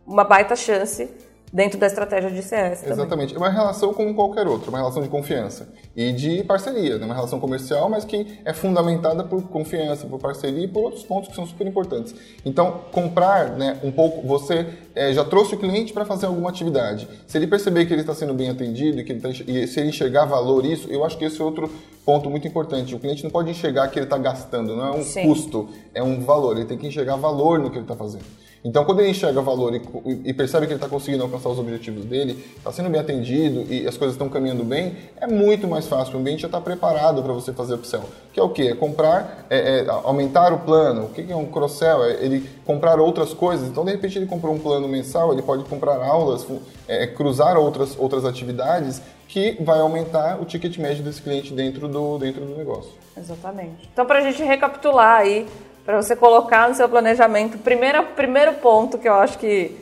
uma 0.06 0.22
baita 0.22 0.54
chance 0.54 1.10
dentro 1.52 1.78
da 1.78 1.86
estratégia 1.86 2.30
de 2.30 2.42
CS. 2.42 2.80
Também. 2.80 2.94
Exatamente. 2.94 3.34
É 3.34 3.38
uma 3.38 3.48
relação 3.48 3.92
como 3.94 4.14
qualquer 4.14 4.46
outra, 4.46 4.68
uma 4.68 4.78
relação 4.78 5.02
de 5.02 5.08
confiança 5.08 5.68
e 5.94 6.12
de 6.12 6.44
parceria, 6.44 6.98
né? 6.98 7.04
uma 7.04 7.14
relação 7.14 7.40
comercial, 7.40 7.88
mas 7.88 8.04
que 8.04 8.38
é 8.44 8.52
fundamentada 8.52 9.24
por 9.24 9.42
confiança, 9.44 10.06
por 10.06 10.18
parceria 10.18 10.64
e 10.64 10.68
por 10.68 10.84
outros 10.84 11.04
pontos 11.04 11.28
que 11.28 11.34
são 11.34 11.46
super 11.46 11.66
importantes. 11.66 12.14
Então, 12.44 12.82
comprar 12.92 13.50
né, 13.50 13.78
um 13.82 13.90
pouco, 13.90 14.26
você 14.26 14.66
é, 14.94 15.12
já 15.12 15.24
trouxe 15.24 15.54
o 15.54 15.58
cliente 15.58 15.92
para 15.92 16.04
fazer 16.04 16.26
alguma 16.26 16.50
atividade. 16.50 17.08
Se 17.26 17.38
ele 17.38 17.46
perceber 17.46 17.86
que 17.86 17.92
ele 17.92 18.02
está 18.02 18.14
sendo 18.14 18.34
bem 18.34 18.50
atendido 18.50 19.00
e, 19.00 19.04
que 19.04 19.12
ele 19.12 19.20
tá, 19.20 19.30
e 19.30 19.66
se 19.66 19.80
ele 19.80 19.90
enxergar 19.90 20.24
valor 20.24 20.64
isso, 20.64 20.90
eu 20.90 21.04
acho 21.04 21.16
que 21.16 21.24
esse 21.24 21.40
é 21.40 21.44
outro 21.44 21.70
ponto 22.04 22.30
muito 22.30 22.46
importante. 22.46 22.94
O 22.94 22.98
cliente 22.98 23.24
não 23.24 23.30
pode 23.30 23.50
enxergar 23.50 23.88
que 23.88 23.98
ele 23.98 24.06
está 24.06 24.16
gastando, 24.16 24.76
não 24.76 24.86
é 24.86 24.90
um 24.92 25.02
Sim. 25.02 25.24
custo, 25.24 25.68
é 25.92 26.02
um 26.02 26.20
valor. 26.20 26.56
Ele 26.56 26.66
tem 26.66 26.78
que 26.78 26.86
enxergar 26.86 27.16
valor 27.16 27.58
no 27.58 27.70
que 27.70 27.76
ele 27.76 27.84
está 27.84 27.96
fazendo. 27.96 28.24
Então, 28.66 28.84
quando 28.84 28.98
ele 28.98 29.10
enxerga 29.10 29.40
valor 29.40 29.76
e, 29.76 29.80
e 30.24 30.34
percebe 30.34 30.66
que 30.66 30.72
ele 30.72 30.78
está 30.78 30.88
conseguindo 30.88 31.22
alcançar 31.22 31.48
os 31.50 31.58
objetivos 31.58 32.04
dele, 32.04 32.44
está 32.56 32.72
sendo 32.72 32.90
bem 32.90 33.00
atendido 33.00 33.64
e 33.72 33.86
as 33.86 33.96
coisas 33.96 34.16
estão 34.16 34.28
caminhando 34.28 34.64
bem, 34.64 34.96
é 35.20 35.26
muito 35.28 35.68
mais 35.68 35.86
fácil. 35.86 36.16
O 36.16 36.18
ambiente 36.18 36.40
já 36.40 36.48
está 36.48 36.60
preparado 36.60 37.22
para 37.22 37.32
você 37.32 37.52
fazer 37.52 37.74
upsell. 37.74 38.02
Que 38.32 38.40
é 38.40 38.42
o 38.42 38.48
quê? 38.48 38.62
É 38.62 38.74
comprar, 38.74 39.46
é, 39.48 39.82
é 39.82 39.86
aumentar 39.88 40.52
o 40.52 40.58
plano. 40.58 41.04
O 41.04 41.08
que 41.10 41.30
é 41.30 41.36
um 41.36 41.46
cross-sell? 41.46 42.02
É 42.06 42.14
ele 42.14 42.44
comprar 42.64 42.98
outras 42.98 43.32
coisas. 43.32 43.68
Então, 43.68 43.84
de 43.84 43.92
repente, 43.92 44.18
ele 44.18 44.26
comprou 44.26 44.52
um 44.52 44.58
plano 44.58 44.88
mensal, 44.88 45.32
ele 45.32 45.42
pode 45.42 45.62
comprar 45.66 46.04
aulas, 46.04 46.44
é, 46.88 47.06
cruzar 47.06 47.56
outras, 47.56 47.96
outras 47.96 48.24
atividades 48.24 49.00
que 49.28 49.56
vai 49.60 49.78
aumentar 49.78 50.40
o 50.42 50.44
ticket 50.44 50.76
médio 50.78 51.04
desse 51.04 51.22
cliente 51.22 51.52
dentro 51.52 51.86
do, 51.86 52.18
dentro 52.18 52.44
do 52.44 52.56
negócio. 52.56 52.90
Exatamente. 53.16 53.88
Então, 53.92 54.04
para 54.04 54.18
a 54.18 54.22
gente 54.22 54.42
recapitular 54.42 55.20
aí, 55.20 55.46
para 55.86 56.02
você 56.02 56.16
colocar 56.16 56.68
no 56.68 56.74
seu 56.74 56.88
planejamento, 56.88 57.58
primeiro, 57.58 58.02
primeiro 58.16 58.54
ponto 58.54 58.98
que 58.98 59.08
eu 59.08 59.14
acho 59.14 59.38
que 59.38 59.80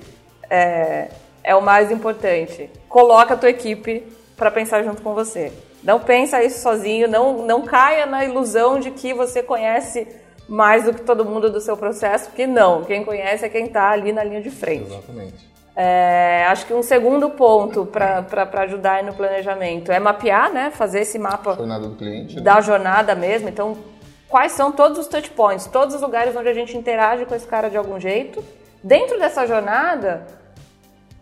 é, 0.51 1.09
é 1.43 1.57
o 1.57 1.62
mais 1.62 1.90
importante, 1.90 2.71
coloca 2.90 3.33
a 3.33 3.37
tua 3.37 3.49
equipe 3.49 4.07
para 4.37 4.51
pensar 4.51 4.83
junto 4.85 5.01
com 5.01 5.14
você. 5.14 5.51
Não 5.83 5.99
pensa 5.99 6.45
isso 6.45 6.61
sozinho, 6.61 7.09
não, 7.09 7.47
não 7.47 7.62
caia 7.62 8.05
na 8.05 8.23
ilusão 8.23 8.79
de 8.79 8.90
que 8.90 9.14
você 9.14 9.43
conhece 9.43 10.07
mais 10.47 10.85
do 10.85 10.93
que 10.93 11.01
todo 11.01 11.25
mundo 11.25 11.51
do 11.51 11.61
seu 11.61 11.77
processo, 11.77 12.29
porque 12.29 12.47
não, 12.47 12.85
quem 12.85 13.03
conhece 13.03 13.47
é 13.47 13.49
quem 13.49 13.64
está 13.64 13.90
ali 13.90 14.12
na 14.12 14.23
linha 14.23 14.43
de 14.43 14.51
frente. 14.51 14.93
Exatamente. 14.93 15.55
É, 15.77 16.47
acho 16.51 16.67
que 16.67 16.75
um 16.75 16.83
segundo 16.83 17.31
ponto 17.31 17.85
para 17.85 18.62
ajudar 18.62 19.03
no 19.03 19.12
planejamento 19.12 19.90
é 19.90 19.99
mapear, 19.99 20.53
né? 20.53 20.71
Fazer 20.71 21.01
esse 21.01 21.19
mapa 21.19 21.55
jornada 21.55 21.88
do 21.88 21.97
cliente, 21.97 22.40
da 22.40 22.57
né? 22.57 22.62
jornada 22.62 23.14
mesmo. 23.17 23.49
Então, 23.49 23.77
quais 24.35 24.51
são 24.51 24.73
todos 24.73 24.99
os 24.99 25.07
touch 25.07 25.31
points, 25.31 25.66
todos 25.66 25.94
os 25.94 26.01
lugares 26.01 26.35
onde 26.35 26.49
a 26.49 26.53
gente 26.53 26.77
interage 26.77 27.25
com 27.25 27.37
esse 27.37 27.47
cara 27.47 27.70
de 27.70 27.77
algum 27.77 28.01
jeito. 28.01 28.42
Dentro 28.83 29.16
dessa 29.16 29.47
jornada, 29.47 30.27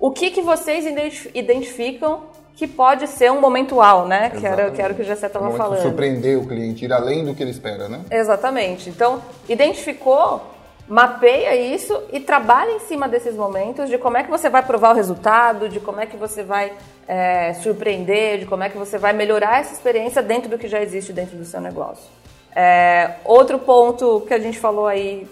o 0.00 0.10
que, 0.10 0.30
que 0.30 0.40
vocês 0.40 0.86
identificam 1.34 2.22
que 2.56 2.66
pode 2.66 3.06
ser 3.06 3.30
um 3.30 3.38
momento 3.38 3.76
uau, 3.76 4.08
né? 4.08 4.30
Que 4.30 4.46
era, 4.46 4.70
que 4.70 4.80
era 4.80 4.94
o 4.94 4.96
que 4.96 5.02
o 5.02 5.04
Gessé 5.04 5.26
estava 5.26 5.50
um 5.50 5.52
falando. 5.58 5.82
Surpreender 5.82 6.38
o 6.38 6.46
cliente, 6.46 6.86
ir 6.86 6.92
além 6.94 7.22
do 7.22 7.34
que 7.34 7.42
ele 7.42 7.50
espera, 7.50 7.86
né? 7.86 8.00
Exatamente. 8.10 8.88
Então, 8.88 9.20
identificou 9.46 10.40
mapeia 10.88 11.54
isso 11.54 12.02
e 12.14 12.18
trabalha 12.18 12.70
em 12.70 12.80
cima 12.80 13.06
desses 13.06 13.36
momentos 13.36 13.90
de 13.90 13.98
como 13.98 14.16
é 14.16 14.22
que 14.22 14.30
você 14.30 14.48
vai 14.48 14.62
provar 14.62 14.92
o 14.92 14.94
resultado, 14.94 15.68
de 15.68 15.80
como 15.80 16.00
é 16.00 16.06
que 16.06 16.16
você 16.16 16.42
vai 16.42 16.72
é, 17.06 17.52
surpreender, 17.52 18.38
de 18.38 18.46
como 18.46 18.62
é 18.62 18.70
que 18.70 18.78
você 18.78 18.96
vai 18.96 19.12
melhorar 19.12 19.60
essa 19.60 19.74
experiência 19.74 20.22
dentro 20.22 20.48
do 20.48 20.56
que 20.56 20.66
já 20.66 20.80
existe 20.80 21.12
dentro 21.12 21.36
do 21.36 21.44
seu 21.44 21.60
negócio. 21.60 22.21
É, 22.54 23.12
outro 23.24 23.58
ponto 23.58 24.22
que 24.26 24.34
a 24.34 24.38
gente 24.38 24.58
falou 24.58 24.86
aí 24.86 25.26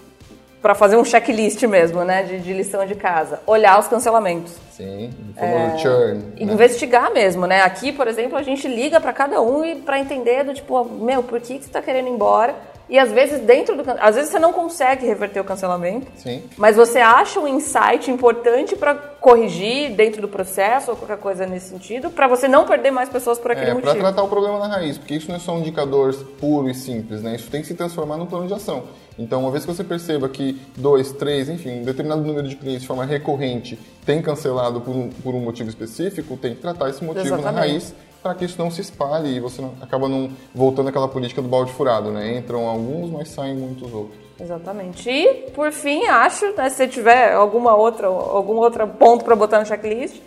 para 0.62 0.74
fazer 0.74 0.96
um 0.96 1.04
checklist 1.04 1.62
mesmo, 1.62 2.04
né, 2.04 2.22
de, 2.22 2.38
de, 2.38 2.52
lição 2.52 2.84
de 2.84 2.94
casa, 2.94 3.40
olhar 3.46 3.78
os 3.78 3.88
cancelamentos. 3.88 4.52
Sim, 4.72 5.10
é, 5.36 5.78
churn. 5.78 6.18
Né? 6.18 6.32
Investigar 6.38 7.12
mesmo, 7.12 7.46
né? 7.46 7.62
Aqui, 7.62 7.92
por 7.92 8.06
exemplo, 8.06 8.36
a 8.36 8.42
gente 8.42 8.68
liga 8.68 9.00
para 9.00 9.12
cada 9.12 9.40
um 9.40 9.64
e 9.64 9.76
para 9.76 9.98
entender 9.98 10.44
do 10.44 10.52
tipo, 10.52 10.84
meu, 10.84 11.22
por 11.22 11.40
que, 11.40 11.54
que 11.54 11.64
você 11.64 11.68
está 11.68 11.80
querendo 11.80 12.08
ir 12.08 12.12
embora? 12.12 12.54
E 12.90 12.98
às 12.98 13.12
vezes 13.12 13.40
dentro 13.40 13.76
do 13.76 13.84
às 14.00 14.16
vezes 14.16 14.30
você 14.30 14.38
não 14.38 14.52
consegue 14.52 15.06
reverter 15.06 15.40
o 15.40 15.44
cancelamento. 15.44 16.08
Sim. 16.16 16.42
Mas 16.56 16.76
você 16.76 16.98
acha 16.98 17.38
um 17.38 17.46
insight 17.46 18.10
importante 18.10 18.74
para 18.74 18.94
corrigir 18.94 19.92
dentro 19.92 20.20
do 20.20 20.28
processo 20.28 20.90
ou 20.90 20.96
qualquer 20.96 21.18
coisa 21.18 21.46
nesse 21.46 21.68
sentido, 21.68 22.10
para 22.10 22.26
você 22.26 22.48
não 22.48 22.66
perder 22.66 22.90
mais 22.90 23.08
pessoas 23.08 23.38
por 23.38 23.52
aquele 23.52 23.70
é, 23.70 23.74
motivo. 23.74 23.92
Para 23.92 24.00
tratar 24.00 24.22
o 24.22 24.28
problema 24.28 24.58
na 24.58 24.66
raiz, 24.66 24.98
porque 24.98 25.14
isso 25.14 25.28
não 25.28 25.36
é 25.36 25.38
só 25.38 25.54
um 25.54 25.60
indicador 25.60 26.12
puro 26.40 26.68
e 26.68 26.74
simples, 26.74 27.22
né? 27.22 27.36
Isso 27.36 27.50
tem 27.50 27.60
que 27.60 27.68
se 27.68 27.74
transformar 27.74 28.16
num 28.16 28.26
plano 28.26 28.48
de 28.48 28.54
ação. 28.54 28.84
Então, 29.18 29.42
uma 29.42 29.50
vez 29.50 29.64
que 29.64 29.72
você 29.72 29.84
perceba 29.84 30.28
que 30.28 30.58
dois, 30.76 31.12
três, 31.12 31.48
enfim, 31.48 31.80
um 31.80 31.84
determinado 31.84 32.22
número 32.22 32.48
de 32.48 32.56
clientes 32.56 32.82
de 32.82 32.88
forma 32.88 33.04
recorrente 33.04 33.78
tem 34.04 34.22
cancelado 34.22 34.80
por 34.80 34.96
um, 34.96 35.10
por 35.10 35.34
um 35.34 35.40
motivo 35.40 35.68
específico, 35.68 36.36
tem 36.36 36.54
que 36.54 36.60
tratar 36.62 36.88
esse 36.88 37.04
motivo 37.04 37.26
Exatamente. 37.26 37.54
na 37.54 37.60
raiz 37.60 37.94
para 38.22 38.34
que 38.34 38.44
isso 38.44 38.58
não 38.58 38.70
se 38.70 38.80
espalhe 38.80 39.36
e 39.36 39.40
você 39.40 39.62
não, 39.62 39.74
acaba 39.80 40.08
não 40.08 40.30
voltando 40.54 40.88
àquela 40.88 41.08
política 41.08 41.40
do 41.40 41.48
balde 41.48 41.72
furado, 41.72 42.10
né? 42.10 42.36
Entram 42.36 42.66
alguns, 42.68 43.10
mas 43.10 43.28
saem 43.28 43.54
muitos 43.54 43.92
outros. 43.92 44.18
Exatamente. 44.38 45.10
E, 45.10 45.50
por 45.54 45.70
fim, 45.72 46.06
acho, 46.06 46.54
né, 46.56 46.68
se 46.68 46.76
você 46.76 46.88
tiver 46.88 47.32
alguma 47.32 47.74
outra, 47.74 48.06
algum 48.06 48.56
outro 48.56 48.86
ponto 48.86 49.24
para 49.24 49.36
botar 49.36 49.60
no 49.60 49.66
checklist, 49.66 50.20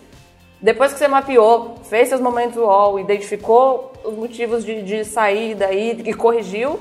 depois 0.60 0.92
que 0.92 0.98
você 0.98 1.08
mapeou, 1.08 1.76
fez 1.84 2.08
seus 2.08 2.20
momentos 2.20 2.56
UOL, 2.56 2.98
identificou 2.98 3.92
os 4.04 4.14
motivos 4.14 4.64
de, 4.64 4.82
de 4.82 5.04
saída 5.04 5.72
e 5.72 6.14
corrigiu, 6.14 6.78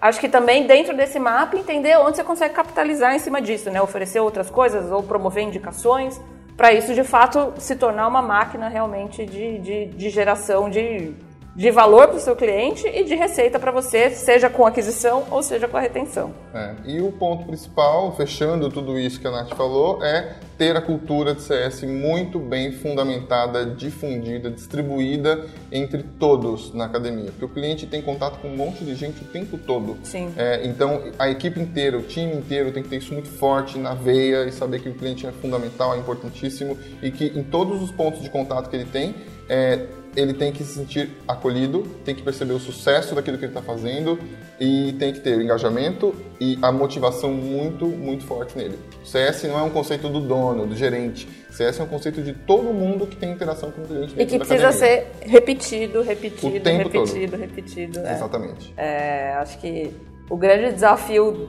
acho 0.00 0.20
que 0.20 0.28
também 0.28 0.66
dentro 0.66 0.96
desse 0.96 1.18
mapa 1.18 1.56
entender 1.56 1.98
onde 1.98 2.16
você 2.16 2.24
consegue 2.24 2.54
capitalizar 2.54 3.14
em 3.14 3.18
cima 3.18 3.40
disso, 3.40 3.70
né? 3.70 3.80
Oferecer 3.82 4.20
outras 4.20 4.50
coisas 4.50 4.90
ou 4.90 5.02
promover 5.02 5.42
indicações 5.42 6.20
para 6.56 6.72
isso 6.72 6.94
de 6.94 7.04
fato 7.04 7.54
se 7.58 7.76
tornar 7.76 8.06
uma 8.06 8.22
máquina 8.22 8.68
realmente 8.68 9.26
de, 9.26 9.58
de, 9.58 9.86
de 9.86 10.10
geração 10.10 10.70
de, 10.70 11.12
de 11.54 11.70
valor 11.70 12.08
para 12.08 12.16
o 12.16 12.20
seu 12.20 12.34
cliente 12.34 12.86
e 12.86 13.04
de 13.04 13.14
receita 13.14 13.58
para 13.58 13.70
você, 13.70 14.10
seja 14.10 14.50
com 14.50 14.66
aquisição 14.66 15.24
ou 15.30 15.42
seja 15.42 15.68
com 15.68 15.76
a 15.76 15.80
retenção. 15.80 16.32
É. 16.52 16.74
E 16.84 17.00
o 17.00 17.12
ponto 17.12 17.44
principal, 17.44 18.14
fechando 18.16 18.68
tudo 18.68 18.98
isso 18.98 19.20
que 19.20 19.26
a 19.26 19.30
Nath 19.30 19.54
falou, 19.54 20.02
é 20.02 20.34
ter 20.58 20.76
a 20.76 20.80
cultura 20.80 21.34
de 21.34 21.42
CS 21.42 21.82
muito 21.82 22.38
bem 22.38 22.72
fundamentada, 22.72 23.66
difundida, 23.66 24.50
distribuída 24.50 25.46
entre 25.70 26.02
todos 26.02 26.72
na 26.74 26.86
academia. 26.86 27.26
Porque 27.26 27.44
o 27.44 27.48
cliente 27.48 27.86
tem 27.86 28.02
contato 28.02 28.40
com 28.40 28.48
um 28.48 28.56
monte 28.56 28.84
de 28.84 28.94
gente 28.94 29.22
o 29.22 29.26
tempo 29.26 29.58
todo. 29.58 29.96
Sim. 30.02 30.32
É, 30.36 30.62
então, 30.64 31.02
a 31.18 31.28
equipe 31.28 31.60
inteira, 31.60 31.98
o 31.98 32.02
time 32.02 32.34
inteiro 32.34 32.72
tem 32.72 32.82
que 32.82 32.88
ter 32.88 32.96
isso 32.96 33.12
muito 33.12 33.28
forte 33.28 33.78
na 33.78 33.94
veia 33.94 34.44
e 34.44 34.52
saber 34.52 34.80
que 34.80 34.88
o 34.88 34.94
cliente 34.94 35.26
é 35.26 35.32
fundamental, 35.32 35.94
é 35.94 35.98
importantíssimo 35.98 36.76
e 37.02 37.10
que 37.10 37.26
em 37.26 37.42
todos 37.42 37.82
os 37.82 37.90
pontos 37.90 38.22
de 38.22 38.30
contato 38.30 38.68
que 38.68 38.76
ele 38.76 38.86
tem, 38.86 39.14
é, 39.48 39.86
ele 40.16 40.34
tem 40.34 40.52
que 40.52 40.62
se 40.62 40.74
sentir 40.74 41.10
acolhido, 41.26 41.82
tem 42.04 42.14
que 42.14 42.22
perceber 42.22 42.52
o 42.52 42.58
sucesso 42.58 43.14
daquilo 43.14 43.38
que 43.38 43.44
ele 43.44 43.50
está 43.50 43.62
fazendo 43.62 44.18
e 44.60 44.92
tem 44.98 45.12
que 45.12 45.20
ter 45.20 45.36
o 45.36 45.42
engajamento 45.42 46.14
e 46.40 46.58
a 46.62 46.70
motivação 46.70 47.32
muito, 47.32 47.86
muito 47.86 48.24
forte 48.24 48.56
nele. 48.56 48.78
O 49.02 49.06
CS 49.06 49.44
não 49.44 49.58
é 49.58 49.62
um 49.62 49.70
conceito 49.70 50.08
do 50.08 50.20
dono, 50.20 50.66
do 50.66 50.76
gerente. 50.76 51.28
CS 51.54 51.78
é 51.78 51.82
um 51.84 51.86
conceito 51.86 52.20
de 52.20 52.32
todo 52.32 52.72
mundo 52.72 53.06
que 53.06 53.16
tem 53.16 53.30
interação 53.30 53.70
com 53.70 53.82
o 53.82 53.86
cliente. 53.86 54.14
E 54.18 54.26
que 54.26 54.38
precisa 54.38 54.72
ser 54.72 55.06
repetido, 55.20 56.02
repetido, 56.02 56.46
o 56.46 56.76
repetido, 56.76 57.30
todo. 57.30 57.40
repetido. 57.40 58.00
É. 58.00 58.12
Exatamente. 58.12 58.74
É, 58.76 59.32
acho 59.34 59.58
que 59.58 59.92
o 60.28 60.36
grande 60.36 60.72
desafio 60.72 61.48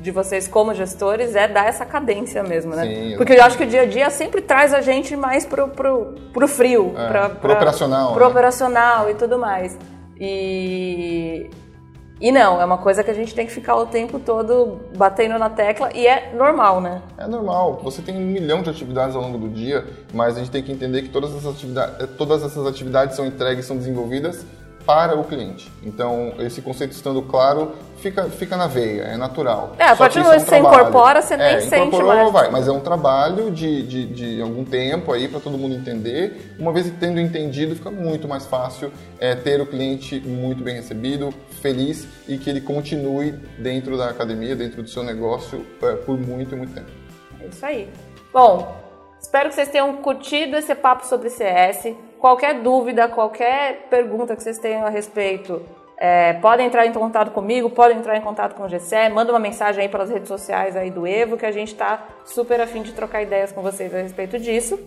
de 0.00 0.10
vocês 0.10 0.48
como 0.48 0.74
gestores 0.74 1.36
é 1.36 1.46
dar 1.46 1.66
essa 1.66 1.84
cadência 1.84 2.42
mesmo, 2.42 2.74
né? 2.74 2.86
Sim, 2.86 3.16
Porque 3.16 3.34
eu 3.34 3.42
acho 3.42 3.56
que 3.56 3.64
o 3.64 3.66
dia 3.66 3.82
a 3.82 3.86
dia 3.86 4.08
sempre 4.10 4.40
traz 4.40 4.72
a 4.72 4.80
gente 4.80 5.14
mais 5.16 5.44
pro, 5.44 5.68
pro, 5.68 6.14
pro 6.32 6.48
frio, 6.48 6.94
é, 6.96 7.08
pra, 7.08 7.28
pro 7.28 7.52
operacional. 7.52 8.12
Pro 8.12 8.24
né? 8.24 8.30
operacional 8.30 9.10
e 9.10 9.14
tudo 9.14 9.38
mais. 9.38 9.78
E, 10.18 11.50
e 12.20 12.32
não, 12.32 12.60
é 12.60 12.64
uma 12.64 12.78
coisa 12.78 13.04
que 13.04 13.10
a 13.10 13.14
gente 13.14 13.34
tem 13.34 13.46
que 13.46 13.52
ficar 13.52 13.76
o 13.76 13.86
tempo 13.86 14.18
todo 14.18 14.80
batendo 14.96 15.38
na 15.38 15.50
tecla 15.50 15.90
e 15.94 16.06
é 16.06 16.32
normal, 16.34 16.80
né? 16.80 17.02
É 17.18 17.26
normal. 17.26 17.80
Você 17.82 18.00
tem 18.00 18.16
um 18.16 18.20
milhão 18.20 18.62
de 18.62 18.70
atividades 18.70 19.14
ao 19.14 19.22
longo 19.22 19.38
do 19.38 19.48
dia, 19.48 19.86
mas 20.14 20.36
a 20.36 20.40
gente 20.40 20.50
tem 20.50 20.62
que 20.62 20.72
entender 20.72 21.02
que 21.02 21.08
todas 21.10 21.30
essas 21.30 21.46
atividades, 21.46 22.08
todas 22.16 22.42
essas 22.42 22.66
atividades 22.66 23.16
são 23.16 23.26
entregues, 23.26 23.66
são 23.66 23.76
desenvolvidas 23.76 24.44
para 24.84 25.18
o 25.18 25.24
cliente. 25.24 25.70
Então, 25.82 26.34
esse 26.38 26.62
conceito 26.62 26.92
estando 26.92 27.22
claro, 27.22 27.72
fica, 27.98 28.24
fica 28.24 28.56
na 28.56 28.66
veia, 28.66 29.02
é 29.02 29.16
natural. 29.16 29.74
É, 29.78 29.84
a 29.84 29.96
partir 29.96 30.18
do 30.18 30.24
momento 30.24 30.44
que 30.44 30.50
você 30.50 30.58
incorpora, 30.58 31.22
você 31.22 31.36
nem 31.36 31.46
é, 31.46 31.60
sente 31.60 32.02
mais. 32.02 32.32
Vai, 32.32 32.50
mas 32.50 32.68
é 32.68 32.72
um 32.72 32.80
trabalho 32.80 33.50
de, 33.50 33.82
de, 33.82 34.06
de 34.06 34.42
algum 34.42 34.64
tempo 34.64 35.12
aí 35.12 35.28
para 35.28 35.40
todo 35.40 35.56
mundo 35.56 35.74
entender. 35.74 36.54
Uma 36.58 36.72
vez 36.72 36.92
tendo 36.98 37.20
entendido, 37.20 37.74
fica 37.74 37.90
muito 37.90 38.26
mais 38.26 38.46
fácil 38.46 38.92
é, 39.18 39.34
ter 39.34 39.60
o 39.60 39.66
cliente 39.66 40.20
muito 40.20 40.62
bem 40.62 40.76
recebido, 40.76 41.32
feliz 41.60 42.06
e 42.28 42.38
que 42.38 42.48
ele 42.48 42.60
continue 42.60 43.32
dentro 43.58 43.96
da 43.96 44.08
academia, 44.08 44.56
dentro 44.56 44.82
do 44.82 44.88
seu 44.88 45.02
negócio 45.02 45.64
é, 45.82 45.92
por 45.94 46.18
muito, 46.18 46.56
muito 46.56 46.74
tempo. 46.74 46.90
É 47.40 47.46
isso 47.46 47.64
aí. 47.64 47.88
Bom, 48.32 48.76
espero 49.20 49.48
que 49.48 49.54
vocês 49.54 49.68
tenham 49.68 49.96
curtido 49.96 50.56
esse 50.56 50.74
papo 50.74 51.06
sobre 51.06 51.30
CS. 51.30 51.94
Qualquer 52.20 52.60
dúvida, 52.60 53.08
qualquer 53.08 53.86
pergunta 53.88 54.36
que 54.36 54.42
vocês 54.42 54.58
tenham 54.58 54.84
a 54.84 54.90
respeito, 54.90 55.62
é, 55.96 56.34
podem 56.34 56.66
entrar 56.66 56.84
em 56.84 56.92
contato 56.92 57.30
comigo, 57.30 57.70
podem 57.70 57.96
entrar 57.96 58.14
em 58.14 58.20
contato 58.20 58.54
com 58.54 58.64
o 58.64 58.68
GCE, 58.68 59.08
manda 59.10 59.32
uma 59.32 59.38
mensagem 59.38 59.84
aí 59.84 59.88
pelas 59.88 60.10
redes 60.10 60.28
sociais 60.28 60.76
aí 60.76 60.90
do 60.90 61.06
Evo, 61.06 61.38
que 61.38 61.46
a 61.46 61.50
gente 61.50 61.68
está 61.68 62.06
super 62.26 62.60
afim 62.60 62.82
de 62.82 62.92
trocar 62.92 63.22
ideias 63.22 63.52
com 63.52 63.62
vocês 63.62 63.94
a 63.94 64.02
respeito 64.02 64.38
disso. 64.38 64.78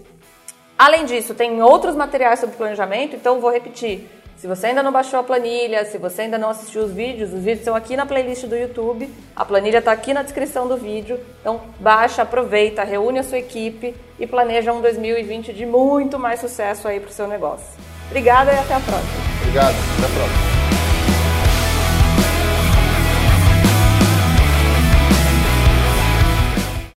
Além 0.78 1.06
disso, 1.06 1.34
tem 1.34 1.60
outros 1.64 1.96
materiais 1.96 2.40
sobre 2.40 2.56
planejamento, 2.56 3.16
então 3.16 3.40
vou 3.40 3.50
repetir. 3.50 4.08
Se 4.38 4.48
você 4.48 4.68
ainda 4.68 4.84
não 4.84 4.92
baixou 4.92 5.20
a 5.20 5.24
planilha, 5.24 5.86
se 5.86 5.98
você 5.98 6.24
ainda 6.24 6.38
não 6.38 6.50
assistiu 6.50 6.84
os 6.84 6.92
vídeos, 6.92 7.32
os 7.32 7.40
vídeos 7.40 7.60
estão 7.60 7.76
aqui 7.76 7.96
na 7.96 8.06
playlist 8.06 8.46
do 8.46 8.56
YouTube, 8.56 9.10
a 9.36 9.46
planilha 9.46 9.78
está 9.78 9.92
aqui 9.92 10.14
na 10.14 10.22
descrição 10.22 10.68
do 10.68 10.76
vídeo. 10.76 11.20
Então 11.40 11.62
baixa, 11.80 12.24
aproveita, 12.24 12.84
reúne 12.84 13.20
a 13.20 13.24
sua 13.24 13.38
equipe 13.38 13.96
e 14.20 14.28
planeja 14.28 14.74
um 14.74 14.82
2020 14.82 15.54
de 15.54 15.66
muito 15.66 16.20
mais 16.20 16.40
sucesso 16.40 16.88
aí 16.88 17.00
para 17.00 17.10
o 17.10 17.14
seu 17.14 17.28
negócio. 17.28 17.68
Obrigada 18.08 18.52
e 18.52 18.58
até 18.58 18.74
a 18.74 18.80
próxima. 18.80 19.24
Obrigado, 19.42 19.76
até 19.98 20.06
a 20.06 20.16
próxima. 20.18 20.53